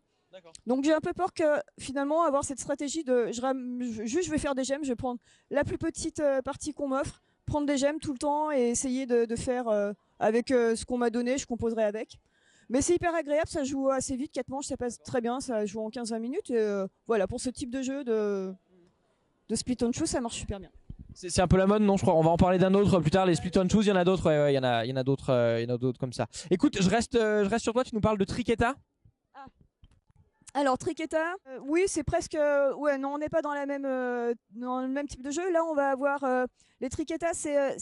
Donc 0.65 0.83
j'ai 0.83 0.93
un 0.93 0.99
peu 0.99 1.13
peur 1.13 1.33
que 1.33 1.61
finalement 1.79 2.23
avoir 2.23 2.43
cette 2.43 2.59
stratégie 2.59 3.05
de 3.05 3.31
je, 3.31 4.03
juste 4.03 4.25
je 4.25 4.31
vais 4.31 4.37
faire 4.37 4.53
des 4.53 4.65
gemmes, 4.65 4.83
je 4.83 4.89
vais 4.89 4.95
prendre 4.97 5.19
la 5.49 5.63
plus 5.63 5.77
petite 5.77 6.21
partie 6.43 6.73
qu'on 6.73 6.89
m'offre, 6.89 7.21
prendre 7.45 7.65
des 7.65 7.77
gemmes 7.77 7.99
tout 7.99 8.11
le 8.11 8.17
temps 8.17 8.51
et 8.51 8.69
essayer 8.69 9.05
de, 9.05 9.33
faire 9.37 9.69
euh, 9.69 9.93
avec 10.19 10.51
euh, 10.51 10.75
ce 10.75 10.85
qu'on 10.85 10.97
m'a 10.97 11.09
donné, 11.09 11.37
je 11.37 11.45
composerai 11.45 11.83
avec. 11.83 12.19
Mais 12.69 12.81
c'est 12.81 12.95
hyper 12.95 13.13
agréable, 13.13 13.47
ça 13.47 13.63
joue 13.63 13.89
assez 13.89 14.15
vite, 14.15 14.31
4 14.31 14.49
manches, 14.49 14.65
ça 14.65 14.77
passe 14.77 14.99
très 15.01 15.21
bien, 15.21 15.39
ça 15.39 15.65
joue 15.65 15.81
en 15.81 15.89
15-20 15.89 16.19
minutes. 16.19 16.49
Et, 16.49 16.57
euh, 16.57 16.87
voilà, 17.05 17.27
pour 17.27 17.39
ce 17.39 17.49
type 17.49 17.69
de 17.69 17.81
jeu 17.81 18.03
de, 18.03 18.55
split 19.53 19.77
on 19.83 19.91
choose, 19.91 20.09
ça 20.09 20.21
marche 20.21 20.37
super 20.37 20.59
bien. 20.59 20.71
C'est 21.13 21.39
un 21.39 21.47
peu 21.47 21.57
la 21.57 21.67
mode, 21.67 21.81
non 21.81 21.95
Je 21.95 22.01
crois. 22.01 22.15
On 22.15 22.23
va 22.23 22.31
en 22.31 22.37
parler 22.37 22.57
d'un 22.57 22.73
autre 22.73 22.99
plus 22.99 23.11
tard. 23.11 23.25
Les 23.25 23.35
split 23.35 23.51
on 23.55 23.69
choose, 23.69 23.85
il 23.85 23.89
y 23.89 23.91
en 23.91 23.95
a 23.95 24.03
d'autres. 24.03 24.29
en 24.29 24.63
a, 24.63 24.83
il 24.83 24.89
y 24.89 24.93
en 24.93 24.97
a 24.97 25.03
d'autres, 25.03 25.57
il 25.59 25.63
y 25.63 25.71
en 25.71 25.75
a 25.75 25.77
d'autres 25.77 25.97
comme 25.97 26.11
ça. 26.11 26.27
Écoute, 26.51 26.81
je 26.81 26.89
reste, 26.89 27.13
je 27.13 27.47
reste 27.47 27.63
sur 27.63 27.71
toi. 27.71 27.85
Tu 27.85 27.95
nous 27.95 28.01
parles 28.01 28.17
de 28.17 28.25
Triqueta? 28.25 28.75
Alors 30.57 30.77
Triqueta, 30.77 31.35
euh, 31.49 31.59
oui, 31.65 31.83
c'est 31.85 32.05
presque. 32.05 32.35
Euh, 32.35 32.73
ouais, 32.75 32.97
non, 32.97 33.15
on 33.15 33.17
n'est 33.17 33.27
pas 33.27 33.41
dans, 33.41 33.53
la 33.53 33.65
même, 33.65 33.83
euh, 33.83 34.33
dans 34.51 34.79
le 34.79 34.87
même 34.87 35.05
type 35.05 35.21
de 35.21 35.29
jeu. 35.29 35.51
Là, 35.51 35.65
on 35.65 35.75
va 35.75 35.89
avoir. 35.89 36.25
les 36.79 36.87
Triqueta, 36.87 37.33
c'est 37.33 37.77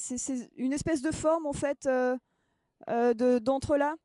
une 0.58 0.74
espèce 0.74 1.04
de 1.04 1.12
forme, 1.12 1.46
en 1.46 1.54
fait, 1.54 1.88
d'entre-là. 2.88 3.96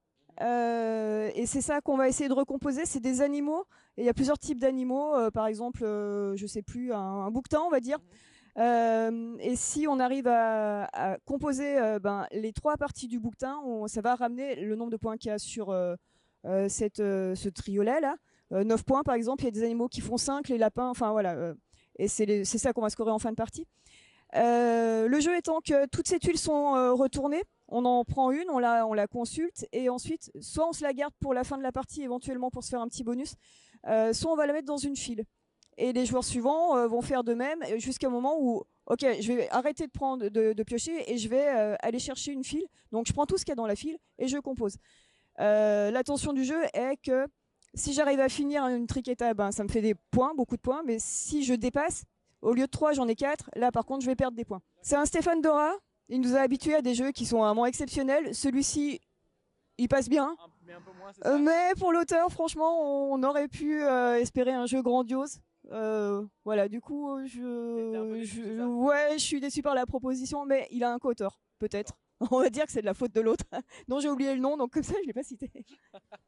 et 1.35 1.47
c'est 1.47 1.63
ça 1.63 1.81
qu'on 1.81 1.97
va 1.97 2.09
essayer 2.09 2.29
de 2.29 2.35
recomposer. 2.35 2.85
C'est 2.85 3.01
des 3.01 3.23
animaux. 3.23 3.65
Et 3.97 4.03
il 4.03 4.05
y 4.05 4.11
a 4.11 4.15
plusieurs 4.15 4.39
types 4.39 4.61
d'animaux. 4.61 5.15
par 5.31 5.47
exemple, 5.47 5.81
je 5.81 6.47
sais 6.47 6.63
plus, 6.63 6.93
un, 6.93 7.31
bouquetin, 7.31 7.63
on 7.63 7.71
va 7.71 7.81
dire. 7.81 7.99
et 8.59 9.57
si 9.57 9.87
on 9.89 9.99
arrive 9.99 10.29
à, 10.29 11.17
composer 11.25 11.99
ben, 12.03 12.27
les 12.33 12.53
trois 12.53 12.77
parties 12.77 13.09
du 13.09 13.19
bouquetin, 13.19 13.63
ça 13.87 14.03
va 14.03 14.15
ramener 14.15 14.57
le 14.57 14.77
nombre 14.77 14.91
de 14.91 14.99
points 14.99 15.17
qu'il 15.17 15.31
y 15.31 15.33
a 15.33 15.39
sur 15.39 15.75
cette, 16.69 16.99
ce 16.99 17.49
triolet 17.49 18.03
là. 18.03 18.17
9 18.51 18.81
euh, 18.81 18.83
points 18.85 19.03
par 19.03 19.15
exemple, 19.15 19.43
il 19.43 19.47
y 19.47 19.49
a 19.49 19.53
des 19.53 19.63
animaux 19.63 19.89
qui 19.89 20.01
font 20.01 20.17
5, 20.17 20.49
les 20.49 20.59
lapins, 20.59 20.89
enfin 20.89 21.13
voilà. 21.13 21.35
Euh, 21.35 21.55
et 21.99 22.09
c'est 22.09 22.45
ça 22.45 22.73
qu'on 22.73 22.83
va 22.83 22.91
scorer 22.91 23.11
en 23.11 23.19
fin 23.19 23.31
de 23.31 23.37
partie. 23.37 23.67
Euh, 24.37 25.09
le 25.09 25.21
jeu 25.21 25.37
étant 25.37 25.61
que 25.61 25.87
toutes 25.87 26.07
ces 26.07 26.19
tuiles 26.19 26.39
sont 26.39 26.73
retournées, 26.95 27.43
on 27.67 27.85
en 27.85 28.05
prend 28.05 28.31
une, 28.31 28.49
on 28.51 28.59
la, 28.59 28.87
on 28.87 28.93
la 28.93 29.09
consulte, 29.09 29.67
et 29.73 29.89
ensuite, 29.89 30.31
soit 30.41 30.69
on 30.69 30.73
se 30.73 30.85
la 30.85 30.93
garde 30.93 31.13
pour 31.21 31.35
la 31.35 31.43
fin 31.43 31.59
de 31.59 31.63
la 31.63 31.73
partie, 31.73 32.03
éventuellement 32.03 32.51
pour 32.51 32.63
se 32.63 32.69
faire 32.69 32.81
un 32.81 32.87
petit 32.87 33.03
bonus, 33.03 33.35
soit 34.13 34.31
on 34.31 34.37
va 34.37 34.47
la 34.47 34.53
mettre 34.53 34.67
dans 34.67 34.77
une 34.77 34.95
file. 34.95 35.25
Et 35.77 35.93
les 35.93 36.07
joueurs 36.07 36.25
suivants 36.25 36.87
vont 36.87 37.03
faire 37.03 37.25
de 37.25 37.35
même 37.35 37.65
jusqu'à 37.79 38.07
un 38.07 38.11
moment 38.11 38.37
où, 38.39 38.63
ok, 38.87 39.05
je 39.21 39.33
vais 39.33 39.49
arrêter 39.51 39.87
de 39.87 39.93
prendre, 39.93 40.29
de, 40.29 40.63
piocher, 40.63 41.11
et 41.13 41.19
je 41.19 41.29
vais 41.29 41.49
aller 41.81 41.99
chercher 41.99 42.31
une 42.31 42.45
file. 42.45 42.67
Donc 42.93 43.07
je 43.09 43.13
prends 43.13 43.27
tout 43.27 43.39
ce 43.39 43.45
qu'il 43.45 43.51
y 43.51 43.55
a 43.55 43.57
dans 43.57 43.67
la 43.67 43.77
file 43.77 43.99
et 44.19 44.29
je 44.29 44.39
compose. 44.39 44.77
L'attention 45.39 46.33
du 46.33 46.45
jeu 46.45 46.63
est 46.75 46.97
que 47.03 47.27
si 47.75 47.93
j'arrive 47.93 48.21
à 48.21 48.29
finir 48.29 48.67
une 48.67 48.87
triqueta, 48.87 49.35
ben, 49.35 49.53
ça 49.53 49.65
me 49.65 49.69
fait 49.69 49.81
des 49.81 49.95
points, 49.95 50.35
beaucoup 50.35 50.57
de 50.57 50.61
points. 50.61 50.83
Mais 50.85 50.97
si 50.99 51.45
je 51.45 51.55
dépasse, 51.55 52.05
au 52.43 52.53
lieu 52.53 52.67
de 52.67 52.71
3, 52.71 52.93
j'en 52.93 53.09
ai 53.09 53.15
4. 53.15 53.51
Là, 53.57 53.73
par 53.73 53.85
contre, 53.85 54.03
je 54.03 54.07
vais 54.07 54.17
perdre 54.17 54.37
des 54.37 54.45
points. 54.45 54.61
C'est 54.83 54.97
un 54.97 55.05
Stéphane 55.05 55.41
Dora. 55.41 55.73
Il 56.09 56.21
nous 56.21 56.37
a 56.37 56.41
habitués 56.41 56.75
à 56.75 56.83
des 56.83 56.95
jeux 56.95 57.13
qui 57.13 57.27
sont 57.27 57.39
vraiment 57.39 57.67
exceptionnels. 57.67 58.35
Celui-ci, 58.35 59.01
il 59.77 59.89
passe 59.89 60.09
bien. 60.09 60.37
Euh, 61.27 61.39
mais, 61.39 61.73
pour 61.79 61.93
l'auteur, 61.93 62.31
franchement, 62.31 63.13
on 63.13 63.23
aurait 63.23 63.49
pu 63.49 63.83
euh, 63.83 64.17
espérer 64.17 64.53
un 64.53 64.67
jeu 64.67 64.83
grandiose. 64.83 65.41
Euh, 65.71 66.25
voilà, 66.45 66.69
du 66.69 66.81
coup, 66.81 67.19
je, 67.27 68.65
ouais, 68.65 69.13
je 69.15 69.23
suis 69.23 69.41
déçu 69.41 69.63
par 69.63 69.75
la 69.75 69.87
proposition, 69.87 70.47
mais 70.47 70.67
il 70.71 70.83
a 70.83 70.93
un 70.93 70.99
co-auteur, 70.99 71.41
peut-être. 71.59 71.95
On 72.33 72.41
va 72.41 72.51
dire 72.51 72.67
que 72.67 72.73
c'est 72.73 72.81
de 72.81 72.87
la 72.87 72.95
faute 72.95 73.13
de 73.13 73.21
l'autre, 73.21 73.45
dont 73.89 74.01
j'ai 74.01 74.09
oublié 74.09 74.35
le 74.35 74.41
nom, 74.41 74.57
donc 74.57 74.73
comme 74.73 74.83
ça, 74.83 74.95
je 75.03 75.07
l'ai 75.07 75.13
pas 75.13 75.23
cité. 75.23 75.51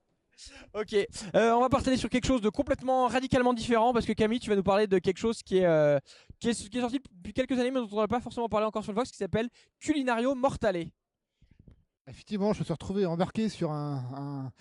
Ok, 0.75 0.95
euh, 0.95 1.53
on 1.53 1.61
va 1.61 1.69
partir 1.69 1.97
sur 1.99 2.09
quelque 2.09 2.27
chose 2.27 2.41
de 2.41 2.49
complètement 2.49 3.09
radicalement 3.09 3.53
différent 3.53 3.93
parce 3.93 4.07
que 4.07 4.13
Camille, 4.13 4.41
tu 4.41 4.51
vas 4.51 4.57
nous 4.57 4.63
parler 4.63 4.87
de 4.87 4.99
quelque 4.99 5.19
chose 5.19 5.43
qui 5.43 5.59
est, 5.59 5.67
euh, 5.67 5.99
sorti 6.41 7.01
depuis 7.13 7.33
quelques 7.33 7.59
années 7.59 7.71
mais 7.71 7.81
dont 7.81 7.89
on 7.93 8.01
n'a 8.01 8.09
pas 8.09 8.21
forcément 8.21 8.49
parlé 8.49 8.67
encore 8.67 8.83
sur 8.83 8.93
le 8.93 8.97
Vox 8.97 9.11
qui 9.11 9.17
s'appelle 9.17 9.49
Culinario 9.79 10.35
Mortale. 10.35 10.87
Effectivement, 12.07 12.53
je 12.53 12.61
me 12.61 12.65
suis 12.65 12.73
retrouvé 12.73 13.07
embarqué 13.07 13.49
sur 13.49 13.71
un, 13.71 14.53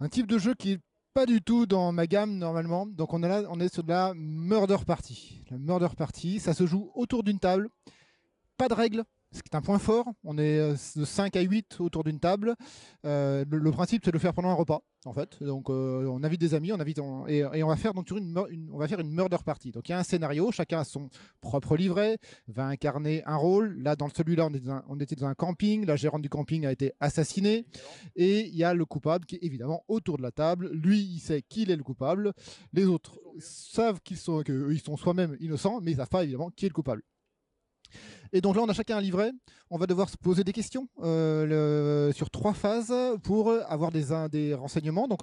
un, 0.00 0.08
type 0.08 0.26
de 0.26 0.38
jeu 0.38 0.54
qui 0.54 0.72
est 0.72 0.80
pas 1.14 1.26
du 1.26 1.40
tout 1.40 1.66
dans 1.66 1.92
ma 1.92 2.06
gamme 2.06 2.36
normalement. 2.36 2.86
Donc 2.86 3.12
on 3.14 3.22
est 3.22 3.28
là, 3.28 3.42
on 3.48 3.60
est 3.60 3.72
sur 3.72 3.82
de 3.82 3.88
la 3.88 4.12
Murder 4.14 4.78
Party. 4.86 5.44
La 5.50 5.58
Murder 5.58 5.88
Party, 5.96 6.40
ça 6.40 6.54
se 6.54 6.66
joue 6.66 6.90
autour 6.94 7.22
d'une 7.22 7.38
table, 7.38 7.68
pas 8.56 8.68
de 8.68 8.74
règles, 8.74 9.04
ce 9.32 9.42
qui 9.42 9.50
est 9.52 9.56
un 9.56 9.60
point 9.60 9.78
fort. 9.78 10.06
On 10.24 10.38
est 10.38 10.58
euh, 10.58 10.74
de 10.96 11.04
5 11.04 11.36
à 11.36 11.40
8 11.40 11.80
autour 11.80 12.04
d'une 12.04 12.20
table. 12.20 12.54
Euh, 13.04 13.44
le, 13.50 13.70
principe, 13.70 14.02
c'est 14.04 14.10
de 14.10 14.16
le 14.16 14.20
faire 14.20 14.32
pendant 14.32 14.48
un 14.48 14.54
repas, 14.54 14.82
en 15.04 15.12
fait. 15.12 15.42
Donc, 15.42 15.68
euh, 15.70 16.06
on 16.06 16.22
invite 16.22 16.40
des 16.40 16.54
amis, 16.54 16.72
on 16.72 16.80
invite 16.80 16.98
et, 17.28 17.44
on 17.62 17.68
va 17.68 17.76
faire 17.76 17.92
une, 17.94 18.38
on 18.72 18.78
va 18.78 18.88
faire 18.88 19.00
une 19.00 19.10
murder 19.10 19.36
party. 19.44 19.72
Donc, 19.72 19.88
il 19.88 19.92
y 19.92 19.94
a 19.94 19.98
un 19.98 20.04
scénario, 20.04 20.50
chacun 20.52 20.80
a 20.80 20.84
son 20.84 21.08
propre 21.40 21.76
livret, 21.76 22.18
va 22.48 22.66
incarner 22.66 23.22
un 23.26 23.36
rôle. 23.36 23.76
Là, 23.82 23.96
dans 23.96 24.08
celui-là, 24.08 24.48
on, 24.48 24.82
on, 24.88 25.00
était 25.00 25.16
dans 25.16 25.26
un 25.26 25.34
camping. 25.34 25.84
La 25.84 25.96
gérante 25.96 26.22
du 26.22 26.28
camping 26.28 26.66
a 26.66 26.72
été 26.72 26.92
assassinée, 27.00 27.66
et 28.14 28.46
il 28.46 28.56
y 28.56 28.64
a 28.64 28.74
le 28.74 28.84
coupable 28.84 29.26
qui 29.26 29.36
est 29.36 29.44
évidemment 29.44 29.84
autour 29.88 30.16
de 30.16 30.22
la 30.22 30.32
table. 30.32 30.70
Lui, 30.72 31.00
il 31.00 31.20
sait 31.20 31.42
qu'il 31.42 31.70
est 31.70 31.76
le 31.76 31.84
coupable. 31.84 32.32
Les 32.72 32.84
autres 32.84 33.18
savent 33.38 34.00
qu'ils 34.00 34.16
sont, 34.16 34.42
qu'ils 34.42 34.80
sont 34.80 34.96
soi-même 34.96 35.36
innocents, 35.40 35.80
mais 35.80 35.92
ils 35.92 35.96
savent 35.96 36.08
pas 36.08 36.22
évidemment 36.22 36.50
qui 36.50 36.66
est 36.66 36.68
le 36.68 36.74
coupable. 36.74 37.02
Et 38.32 38.40
donc 38.40 38.56
là, 38.56 38.62
on 38.62 38.68
a 38.68 38.72
chacun 38.72 38.96
un 38.96 39.00
livret. 39.00 39.32
On 39.70 39.78
va 39.78 39.86
devoir 39.86 40.08
se 40.08 40.16
poser 40.16 40.44
des 40.44 40.52
questions 40.52 40.88
euh, 41.02 42.12
sur 42.12 42.30
trois 42.30 42.54
phases 42.54 42.94
pour 43.22 43.50
avoir 43.50 43.90
des, 43.90 44.54
renseignements. 44.54 45.08
Donc, 45.08 45.20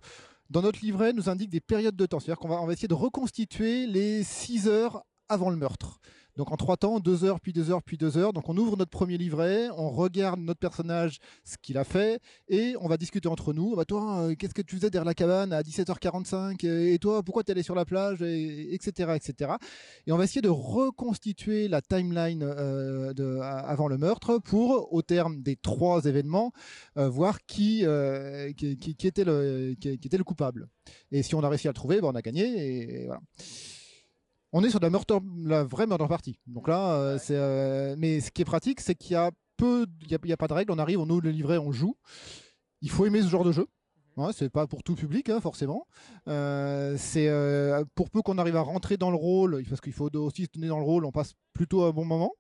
dans 0.50 0.62
notre 0.62 0.80
livret, 0.82 1.14
nous 1.14 1.30
indique 1.30 1.50
des 1.50 1.62
périodes 1.62 1.96
de 1.96 2.06
temps. 2.06 2.20
C'est-à-dire 2.20 2.40
qu'on 2.40 2.50
va, 2.50 2.62
on 2.62 2.66
va 2.66 2.74
essayer 2.74 2.88
de 2.88 2.94
reconstituer 2.94 3.88
les 3.88 4.24
six 4.24 4.68
heures 4.68 5.04
avant 5.30 5.50
le 5.50 5.56
meurtre. 5.56 6.00
Donc 6.36 6.52
en 6.52 6.58
trois 6.58 6.78
temps, 6.78 7.00
deux 7.00 7.24
heures, 7.24 7.40
puis 7.40 7.54
deux 7.54 7.70
heures, 7.70 7.84
puis 7.84 7.98
deux 7.98 8.18
heures. 8.18 8.34
Donc 8.34 8.50
on 8.50 8.58
ouvre 8.58 8.76
notre 8.76 8.90
premier 8.90 9.18
livret, 9.18 9.70
on 9.78 9.92
regarde 9.92 10.40
notre 10.40 10.60
personnage, 10.60 11.20
ce 11.44 11.58
qu'il 11.62 11.78
a 11.78 11.84
fait, 11.84 12.20
et 12.48 12.76
on 12.80 12.88
va 12.88 12.98
discuter 12.98 13.28
entre 13.28 13.54
nous. 13.54 13.76
Bah 13.76 13.86
toi, 13.86 14.22
euh, 14.22 14.36
qu'est-ce 14.36 14.54
que 14.54 14.62
tu 14.62 14.76
faisais 14.76 14.90
derrière 14.90 15.06
la 15.06 15.14
cabane 15.14 15.54
à 15.54 15.62
17h45 15.62 16.66
Et 16.66 16.98
toi, 16.98 17.22
pourquoi 17.22 17.44
tu 17.44 17.52
allé 17.52 17.62
sur 17.62 17.76
la 17.76 17.86
plage? 17.86 18.22
Et, 18.22 18.74
Etc. 18.74 19.12
etc. 19.16 19.52
Et 20.08 20.12
on 20.12 20.18
va 20.18 20.24
essayer 20.24 20.42
de 20.42 20.50
reconstituer 20.50 21.68
la 21.68 21.82
timeline 21.82 22.44
euh, 22.44 23.42
avant 23.42 23.88
le 23.88 23.98
meurtre 23.98 24.40
pour, 24.40 24.92
au 24.92 25.02
terme 25.02 25.42
des 25.42 25.56
trois 25.56 26.06
événements, 26.06 26.52
euh, 26.98 27.10
voir 27.10 27.46
qui, 27.46 27.86
qui, 28.58 29.08
était 29.08 29.24
le, 29.24 29.76
qui, 29.80 29.90
était 29.90 30.18
le 30.18 30.24
coupable. 30.24 30.68
Et 31.12 31.22
si 31.22 31.36
on 31.36 31.44
a 31.44 31.50
réussi 31.50 31.68
à 31.68 31.72
le 31.72 31.76
trouver, 31.76 32.02
bah, 32.02 32.10
on 32.12 32.16
a 32.16 32.22
gagné. 32.22 33.02
et 33.02 33.06
voilà 33.06 33.22
on 34.54 34.64
est 34.64 34.70
sur 34.70 34.80
la, 34.80 34.90
la 35.46 35.64
vraie 35.64 35.88
murder 35.88 36.06
party. 36.08 36.40
Donc 36.48 36.68
là, 36.68 36.94
euh, 36.94 37.18
c'est. 37.18 37.36
Euh, 37.36 37.96
mais 37.98 38.22
ce 38.22 38.32
qui 38.32 38.44
est 38.44 38.46
pratique, 38.46 38.80
c'est 38.80 38.96
qu'il 38.96 39.14
y 39.14 39.16
a 39.16 39.32
peu, 39.58 39.88
il 40.02 40.12
y, 40.12 40.34
a, 40.34 40.38
pas 40.38 40.48
de 40.48 40.54
règles. 40.54 40.72
On 40.72 40.78
arrive, 40.78 41.00
on 41.00 41.10
ouvre 41.10 41.24
le 41.24 41.32
livret, 41.32 41.58
on 41.58 41.72
joue. 41.72 41.98
Il 42.82 42.92
faut 42.92 43.06
aimer 43.06 43.22
ce 43.22 43.28
genre 43.28 43.44
de 43.44 43.52
jeu. 43.52 43.68
Ouais, 44.16 44.32
c'est 44.32 44.50
pas 44.50 44.68
pour 44.68 44.84
tout 44.84 44.94
public, 44.94 45.30
hein, 45.30 45.42
forcément. 45.42 45.88
Euh, 46.28 46.96
c'est 47.00 47.30
pour 47.96 48.12
peu 48.12 48.22
qu'on 48.22 48.38
arrive 48.38 48.56
à 48.56 48.62
rentrer 48.62 48.96
dans 48.96 49.10
le 49.10 49.16
rôle, 49.16 49.64
parce 49.68 49.82
qu'il 49.82 49.94
faut 49.94 50.16
aussi 50.16 50.44
se 50.44 50.50
tenir 50.50 50.70
dans 50.70 50.80
le 50.80 50.86
rôle, 50.86 51.06
on 51.06 51.12
passe 51.12 51.34
plutôt 51.54 51.84
un 51.84 51.90
bon 51.90 52.06
moment. 52.06 52.34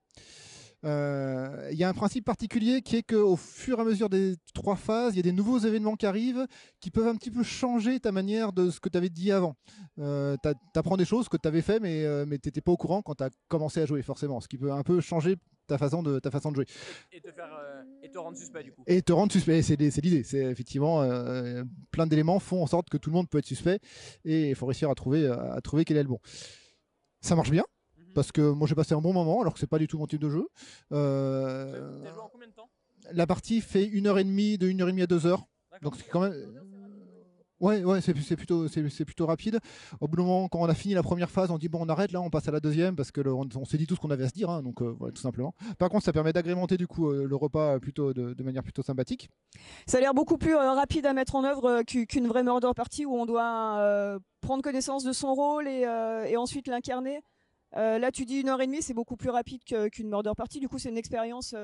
Euh, 0.86 1.70
il 1.72 1.78
y 1.78 1.84
a 1.84 1.90
un 1.90 1.94
principe 1.94 2.25
particulier 2.25 2.82
qui 2.82 2.98
est 2.98 3.04
qu'au 3.04 3.36
fur 3.38 3.80
et 3.80 3.82
à 3.82 3.86
mesure 3.86 4.10
des 4.10 4.36
trois 4.54 4.75
phases, 4.75 5.13
il 5.13 5.18
y 5.18 5.20
a 5.20 5.24
des 5.24 5.32
nouveaux 5.32 5.60
événements 5.60 5.96
qui 5.96 6.06
arrivent 6.06 6.46
qui 6.80 6.92
peuvent 6.92 7.08
un 7.08 7.16
petit 7.16 7.32
peu 7.32 7.44
changer 7.44 8.00
ta 8.00 8.12
manière 8.12 8.52
de 8.52 8.70
ce 8.70 8.80
que 8.80 8.90
tu 8.90 8.98
avais 8.98 9.10
dit 9.10 9.32
avant. 9.32 9.56
Euh, 10.00 10.36
tu 10.44 10.80
apprends 10.80 10.98
des 10.98 11.06
choses 11.06 11.30
que 11.30 11.38
tu 11.38 11.48
avais 11.48 11.62
fait, 11.62 11.80
mais, 11.80 12.04
euh, 12.04 12.25
mais 12.28 12.38
tu 12.38 12.48
n'étais 12.48 12.62
pas 12.62 12.72
au 12.72 12.78
courant 12.78 13.02
quand 13.02 13.16
tu 13.16 13.24
as 13.24 13.30
commencé 13.48 13.82
à 13.82 13.86
jouer, 13.86 14.02
forcément. 14.02 14.42
Ce 14.42 14.48
qui 14.48 14.58
peut 14.58 14.72
un 14.72 14.84
peu 14.84 15.00
changer 15.00 15.38
ta 15.68 15.78
façon 15.78 16.04
de, 16.04 16.20
ta 16.20 16.30
façon 16.30 16.52
de 16.52 16.56
jouer. 16.56 16.66
Et, 17.13 17.22
te, 17.22 17.32
faire, 17.32 17.50
et 18.02 18.10
te 18.10 18.18
rendre 18.18 18.38
suspect 18.38 18.63
du 18.63 18.74
coup. 18.74 18.84
Et 18.86 19.02
te 19.02 19.13
rendre 19.13 19.32
suspect, 19.32 19.62
c'est 19.62 19.78
l'idée. 19.78 20.24
C'est 20.24 20.44
effectivement 20.44 21.08
plein 21.92 22.08
d'éléments 22.08 22.40
font 22.40 22.62
en 22.62 22.68
sorte 22.68 22.90
que 22.90 22.98
tout 22.98 23.10
le 23.10 23.16
monde 23.16 23.30
peut 23.30 23.38
être 23.38 23.46
suspect 23.46 23.80
et 24.25 24.50
il 24.50 24.56
faut 24.56 24.66
réussir 24.66 24.90
à 24.90 24.96
trouver, 24.96 25.25
à 25.28 25.62
trouver 25.62 25.86
quel 25.86 25.96
est 25.96 26.04
le 26.04 26.10
bon. 26.10 26.20
Ça 27.22 27.38
marche 27.38 27.52
bien? 27.52 27.63
Parce 28.13 28.32
que 28.32 28.41
moi 28.41 28.67
j'ai 28.67 28.75
passé 28.75 28.93
un 28.93 29.01
bon 29.01 29.13
moment 29.13 29.41
alors 29.41 29.53
que 29.53 29.60
c'est 29.60 29.67
pas 29.67 29.79
du 29.79 29.88
tout 29.88 29.98
mon 29.98 30.08
type 30.08 30.22
de 30.22 30.29
jeu. 30.29 30.48
Euh... 30.91 32.00
joué 32.00 32.20
en 32.20 32.29
combien 32.29 32.48
de 32.48 32.53
temps? 32.53 32.70
La 33.12 33.27
partie 33.27 33.62
fait 33.62 33.86
une 33.86 34.08
heure 34.08 34.17
et 34.17 34.24
demie, 34.24 34.58
de 34.58 34.67
une 34.67 34.82
heure 34.82 34.89
et 34.89 34.91
demie 34.91 35.01
à 35.01 35.08
deux 35.08 35.25
heures. 35.25 35.46
Donc 35.82 35.96
c'est 35.98 36.10
quand 36.10 36.22
même. 36.22 36.34
Ouais, 37.63 37.82
ouais, 37.82 38.01
c'est 38.01 38.13
plutôt, 38.36 38.67
c'est 38.67 39.05
plutôt 39.05 39.25
rapide. 39.25 39.58
Au 40.01 40.08
bout 40.10 40.17
d'un 40.17 40.24
moment, 40.24 40.50
quand 40.50 40.60
on 40.60 40.65
a 40.65 40.74
fini 40.74 40.96
la 40.96 41.01
première 41.01 41.32
phase, 41.32 41.50
on 41.50 41.58
dit 41.58 41.70
bon, 41.70 41.79
on 41.82 41.88
arrête 41.88 42.12
là, 42.12 42.20
on 42.20 42.29
passe 42.29 42.50
à 42.50 42.51
la 42.51 42.60
deuxième 42.60 42.98
parce 42.98 43.10
que 43.10 43.22
on, 43.25 43.63
s'est 43.63 43.77
dit 43.77 43.88
tout 43.88 43.96
ce 43.96 44.01
qu'on 44.01 44.12
avait 44.12 44.25
à 44.25 44.27
se 44.27 44.34
dire, 44.34 44.50
hein, 44.50 44.62
donc 44.62 44.82
euh, 44.82 44.93
voilà, 45.00 45.13
tout 45.13 45.22
simplement. 45.22 45.55
Par 45.79 45.88
contre, 45.88 46.03
ça 46.03 46.12
permet 46.12 46.34
d'agrémenter 46.34 46.75
du 46.75 46.88
coup 46.88 47.10
euh, 47.10 47.25
le 47.25 47.36
repas 47.38 47.79
plutôt 47.79 48.13
de, 48.13 48.43
manière 48.43 48.63
plutôt 48.63 48.84
sympathique. 48.84 49.29
Ça 49.88 50.00
a 50.00 50.01
l'air 50.01 50.13
beaucoup 50.13 50.38
plus 50.38 50.55
euh, 50.55 50.74
rapide 50.74 51.05
à 51.05 51.13
mettre 51.13 51.36
en 51.36 51.46
œuvre 51.46 51.84
qu'une 51.84 52.27
vraie 52.27 52.43
murder 52.43 52.72
party 52.75 53.05
où 53.05 53.15
on 53.15 53.25
doit 53.25 54.20
prendre 54.41 54.62
connaissance 54.62 55.05
de 55.05 55.13
son 55.13 55.34
rôle 55.34 55.70
et, 55.70 55.86
et 56.27 56.36
ensuite 56.36 56.67
l'incarner. 56.67 57.22
Là, 57.74 58.12
tu 58.12 58.25
dis 58.25 58.42
une 58.42 58.50
heure 58.50 58.62
et 58.62 58.68
demie, 58.68 58.82
c'est 58.82 58.94
beaucoup 58.94 59.18
plus 59.18 59.30
rapide 59.30 59.63
qu'une 59.63 60.10
murder 60.10 60.32
party. 60.36 60.60
Du 60.60 60.70
coup, 60.70 60.80
c'est 60.80 60.89
une 60.89 60.98
expérience 60.98 61.56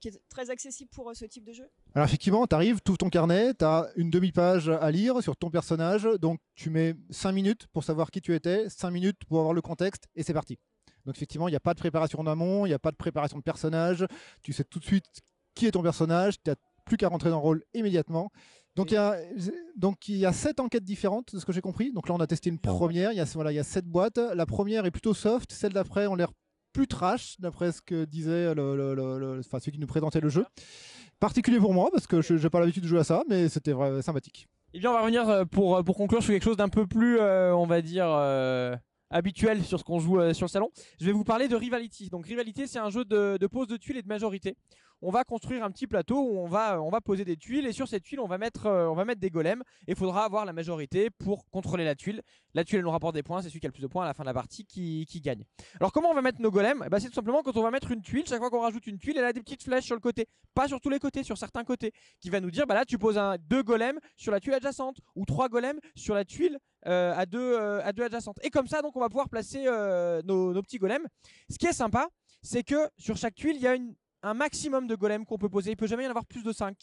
qui 0.00 0.08
est 0.08 0.20
très 0.28 0.50
accessible 0.50 0.90
pour 0.90 1.10
euh, 1.10 1.14
ce 1.14 1.24
type 1.24 1.44
de 1.44 1.52
jeu 1.52 1.68
Alors 1.94 2.06
effectivement, 2.06 2.46
tu 2.46 2.54
arrives, 2.54 2.80
tu 2.84 2.96
ton 2.96 3.10
carnet, 3.10 3.54
tu 3.54 3.64
as 3.64 3.88
une 3.96 4.10
demi-page 4.10 4.68
à 4.68 4.90
lire 4.90 5.22
sur 5.22 5.36
ton 5.36 5.50
personnage, 5.50 6.08
donc 6.20 6.40
tu 6.54 6.70
mets 6.70 6.94
5 7.10 7.32
minutes 7.32 7.66
pour 7.68 7.84
savoir 7.84 8.10
qui 8.10 8.20
tu 8.20 8.34
étais, 8.34 8.68
5 8.68 8.90
minutes 8.90 9.24
pour 9.28 9.38
avoir 9.38 9.54
le 9.54 9.60
contexte, 9.60 10.04
et 10.14 10.22
c'est 10.22 10.34
parti. 10.34 10.58
Donc 11.04 11.16
effectivement, 11.16 11.48
il 11.48 11.52
n'y 11.52 11.56
a 11.56 11.60
pas 11.60 11.74
de 11.74 11.78
préparation 11.78 12.22
d'amont, 12.22 12.66
il 12.66 12.70
n'y 12.70 12.74
a 12.74 12.78
pas 12.78 12.90
de 12.90 12.96
préparation 12.96 13.38
de 13.38 13.42
personnage, 13.42 14.06
tu 14.42 14.52
sais 14.52 14.64
tout 14.64 14.78
de 14.78 14.84
suite 14.84 15.06
qui 15.54 15.66
est 15.66 15.72
ton 15.72 15.82
personnage, 15.82 16.34
tu 16.42 16.50
n'as 16.50 16.56
plus 16.84 16.96
qu'à 16.96 17.08
rentrer 17.08 17.30
dans 17.30 17.36
le 17.36 17.42
rôle 17.42 17.64
immédiatement. 17.74 18.30
Donc 18.78 18.92
il, 18.92 18.94
y 18.94 18.96
a, 18.96 19.16
donc 19.76 20.08
il 20.08 20.16
y 20.16 20.26
a 20.26 20.32
sept 20.32 20.60
enquêtes 20.60 20.84
différentes, 20.84 21.34
de 21.34 21.40
ce 21.40 21.44
que 21.44 21.52
j'ai 21.52 21.60
compris. 21.60 21.92
Donc 21.92 22.08
là, 22.08 22.14
on 22.14 22.20
a 22.20 22.26
testé 22.26 22.48
une 22.48 22.58
première, 22.58 23.12
il 23.12 23.16
y 23.16 23.20
a, 23.20 23.24
voilà, 23.34 23.52
il 23.52 23.56
y 23.56 23.58
a 23.58 23.64
sept 23.64 23.86
boîtes. 23.86 24.18
La 24.18 24.46
première 24.46 24.86
est 24.86 24.90
plutôt 24.90 25.14
soft, 25.14 25.52
celle 25.52 25.72
d'après 25.72 26.06
ont 26.06 26.14
l'air 26.14 26.30
plus 26.72 26.86
trash, 26.86 27.36
d'après 27.40 27.72
ce 27.72 27.82
que 27.82 28.04
disait 28.04 28.54
le, 28.54 29.40
enfin, 29.40 29.58
celui 29.58 29.72
qui 29.72 29.78
nous 29.80 29.86
présentait 29.86 30.20
le 30.20 30.28
jeu. 30.28 30.46
Particulier 31.18 31.58
pour 31.58 31.74
moi, 31.74 31.88
parce 31.90 32.06
que 32.06 32.22
je 32.22 32.34
n'ai 32.34 32.50
pas 32.50 32.60
l'habitude 32.60 32.84
de 32.84 32.88
jouer 32.88 33.00
à 33.00 33.04
ça, 33.04 33.24
mais 33.28 33.48
c'était 33.48 33.72
vraiment 33.72 34.00
sympathique. 34.00 34.46
Et 34.72 34.76
eh 34.76 34.80
bien, 34.80 34.90
on 34.90 34.92
va 34.92 35.00
revenir 35.00 35.28
euh, 35.28 35.44
pour, 35.44 35.76
euh, 35.76 35.82
pour 35.82 35.96
conclure 35.96 36.22
sur 36.22 36.32
quelque 36.32 36.44
chose 36.44 36.58
d'un 36.58 36.68
peu 36.68 36.86
plus, 36.86 37.18
euh, 37.18 37.56
on 37.56 37.66
va 37.66 37.80
dire, 37.80 38.06
habituel 39.10 39.64
sur 39.64 39.78
ce 39.78 39.84
qu'on 39.84 39.98
joue 39.98 40.32
sur 40.34 40.46
le 40.46 40.50
salon. 40.50 40.70
Je 41.00 41.06
vais 41.06 41.12
vous 41.12 41.24
parler 41.24 41.48
de 41.48 41.56
Rivality. 41.56 42.10
Donc, 42.10 42.26
Rivality, 42.26 42.68
c'est 42.68 42.78
un 42.78 42.90
jeu 42.90 43.04
de, 43.04 43.46
pose 43.46 43.66
de 43.66 43.76
tuiles 43.76 43.98
et 43.98 44.02
de 44.02 44.08
majorité 44.08 44.56
on 45.02 45.10
va 45.10 45.24
construire 45.24 45.64
un 45.64 45.70
petit 45.70 45.86
plateau 45.86 46.20
où 46.20 46.38
on 46.38 46.46
va, 46.46 46.82
on 46.82 46.90
va 46.90 47.00
poser 47.00 47.24
des 47.24 47.36
tuiles 47.36 47.66
et 47.66 47.72
sur 47.72 47.88
ces 47.88 48.00
tuiles 48.00 48.20
on 48.20 48.26
va 48.26 48.38
mettre, 48.38 48.66
euh, 48.66 48.88
on 48.88 48.94
va 48.94 49.04
mettre 49.04 49.20
des 49.20 49.30
golems 49.30 49.62
et 49.86 49.92
il 49.92 49.96
faudra 49.96 50.24
avoir 50.24 50.44
la 50.44 50.52
majorité 50.52 51.10
pour 51.10 51.48
contrôler 51.50 51.84
la 51.84 51.94
tuile. 51.94 52.22
La 52.54 52.64
tuile 52.64 52.78
elle 52.78 52.84
nous 52.84 52.90
rapporte 52.90 53.14
des 53.14 53.22
points, 53.22 53.42
c'est 53.42 53.48
celui 53.48 53.60
qui 53.60 53.66
a 53.66 53.68
le 53.68 53.72
plus 53.72 53.82
de 53.82 53.86
points 53.86 54.04
à 54.04 54.06
la 54.06 54.14
fin 54.14 54.24
de 54.24 54.28
la 54.28 54.34
partie 54.34 54.64
qui, 54.64 55.06
gagne. 55.22 55.44
Alors 55.80 55.92
comment 55.92 56.10
on 56.10 56.14
va 56.14 56.22
mettre 56.22 56.40
nos 56.40 56.50
golems? 56.50 56.82
Eh 56.86 56.88
ben, 56.88 56.98
C'est 56.98 57.08
tout 57.08 57.14
simplement 57.14 57.42
quand 57.42 57.56
on 57.56 57.62
va 57.62 57.70
mettre 57.70 57.90
une 57.92 58.02
tuile, 58.02 58.26
chaque 58.26 58.38
fois 58.38 58.50
qu'on 58.50 58.60
rajoute 58.60 58.86
une 58.86 58.98
tuile, 58.98 59.18
elle 59.18 59.24
a 59.24 59.32
des 59.32 59.40
petites 59.40 59.62
flèches 59.62 59.84
sur 59.84 59.94
le 59.94 60.00
côté, 60.00 60.26
pas 60.54 60.68
sur 60.68 60.80
tous 60.80 60.90
les 60.90 60.98
côtés, 60.98 61.22
sur 61.22 61.38
certains 61.38 61.64
côtés, 61.64 61.92
qui 62.20 62.30
va 62.30 62.40
nous 62.40 62.50
dire 62.50 62.66
bah 62.66 62.74
là 62.74 62.84
tu 62.84 62.98
poses 62.98 63.18
un, 63.18 63.36
deux 63.38 63.62
golems 63.62 63.98
sur 64.16 64.32
la 64.32 64.40
tuile 64.40 64.54
adjacente 64.54 64.98
ou 65.14 65.24
trois 65.24 65.48
golems 65.48 65.78
sur 65.94 66.14
la 66.14 66.24
tuile 66.24 66.58
euh, 66.88 67.14
à, 67.16 67.26
deux, 67.26 67.54
euh, 67.54 67.80
à 67.84 67.92
deux 67.92 68.02
adjacentes. 68.02 68.38
Et 68.42 68.50
comme 68.50 68.66
ça 68.66 68.82
donc 68.82 68.96
on 68.96 69.00
va 69.00 69.08
pouvoir 69.08 69.28
placer 69.28 69.64
nos, 70.24 70.52
nos 70.52 70.62
petits 70.62 70.78
golems. 70.78 71.06
Ce 71.50 71.58
qui 71.58 71.66
est 71.66 71.72
sympa, 71.72 72.08
c'est 72.42 72.62
que 72.62 72.88
sur 72.96 73.16
chaque 73.16 73.34
tuile 73.34 73.56
il 73.56 73.62
y 73.62 73.68
a 73.68 73.76
un 74.22 74.34
maximum 74.34 74.86
de 74.86 74.94
golems 74.94 75.24
qu'on 75.24 75.38
peut 75.38 75.48
poser. 75.48 75.72
Il 75.72 75.76
peut 75.76 75.86
jamais 75.86 76.04
y 76.04 76.06
en 76.06 76.10
avoir 76.10 76.26
plus 76.26 76.42
de 76.42 76.52
5. 76.52 76.76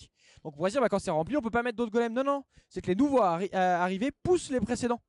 Donc 0.44 0.54
on 0.54 0.58
pourrait 0.58 0.72
dire, 0.72 0.82
bah, 0.82 0.90
quand 0.90 1.00
c'est 1.00 1.12
rempli, 1.12 1.36
on 1.38 1.42
peut 1.42 1.50
pas 1.50 1.64
mettre 1.64 1.78
d'autres 1.78 1.92
golems. 1.92 2.14
Non, 2.14 2.24
non. 2.24 2.44
C'est 2.70 2.82
que 2.82 2.88
les 2.88 2.96
nouveaux 2.96 3.22
euh, 3.22 3.48
arrivés 3.54 4.12
poussent 4.24 4.50
les 4.50 4.60
précédents. 4.60 5.02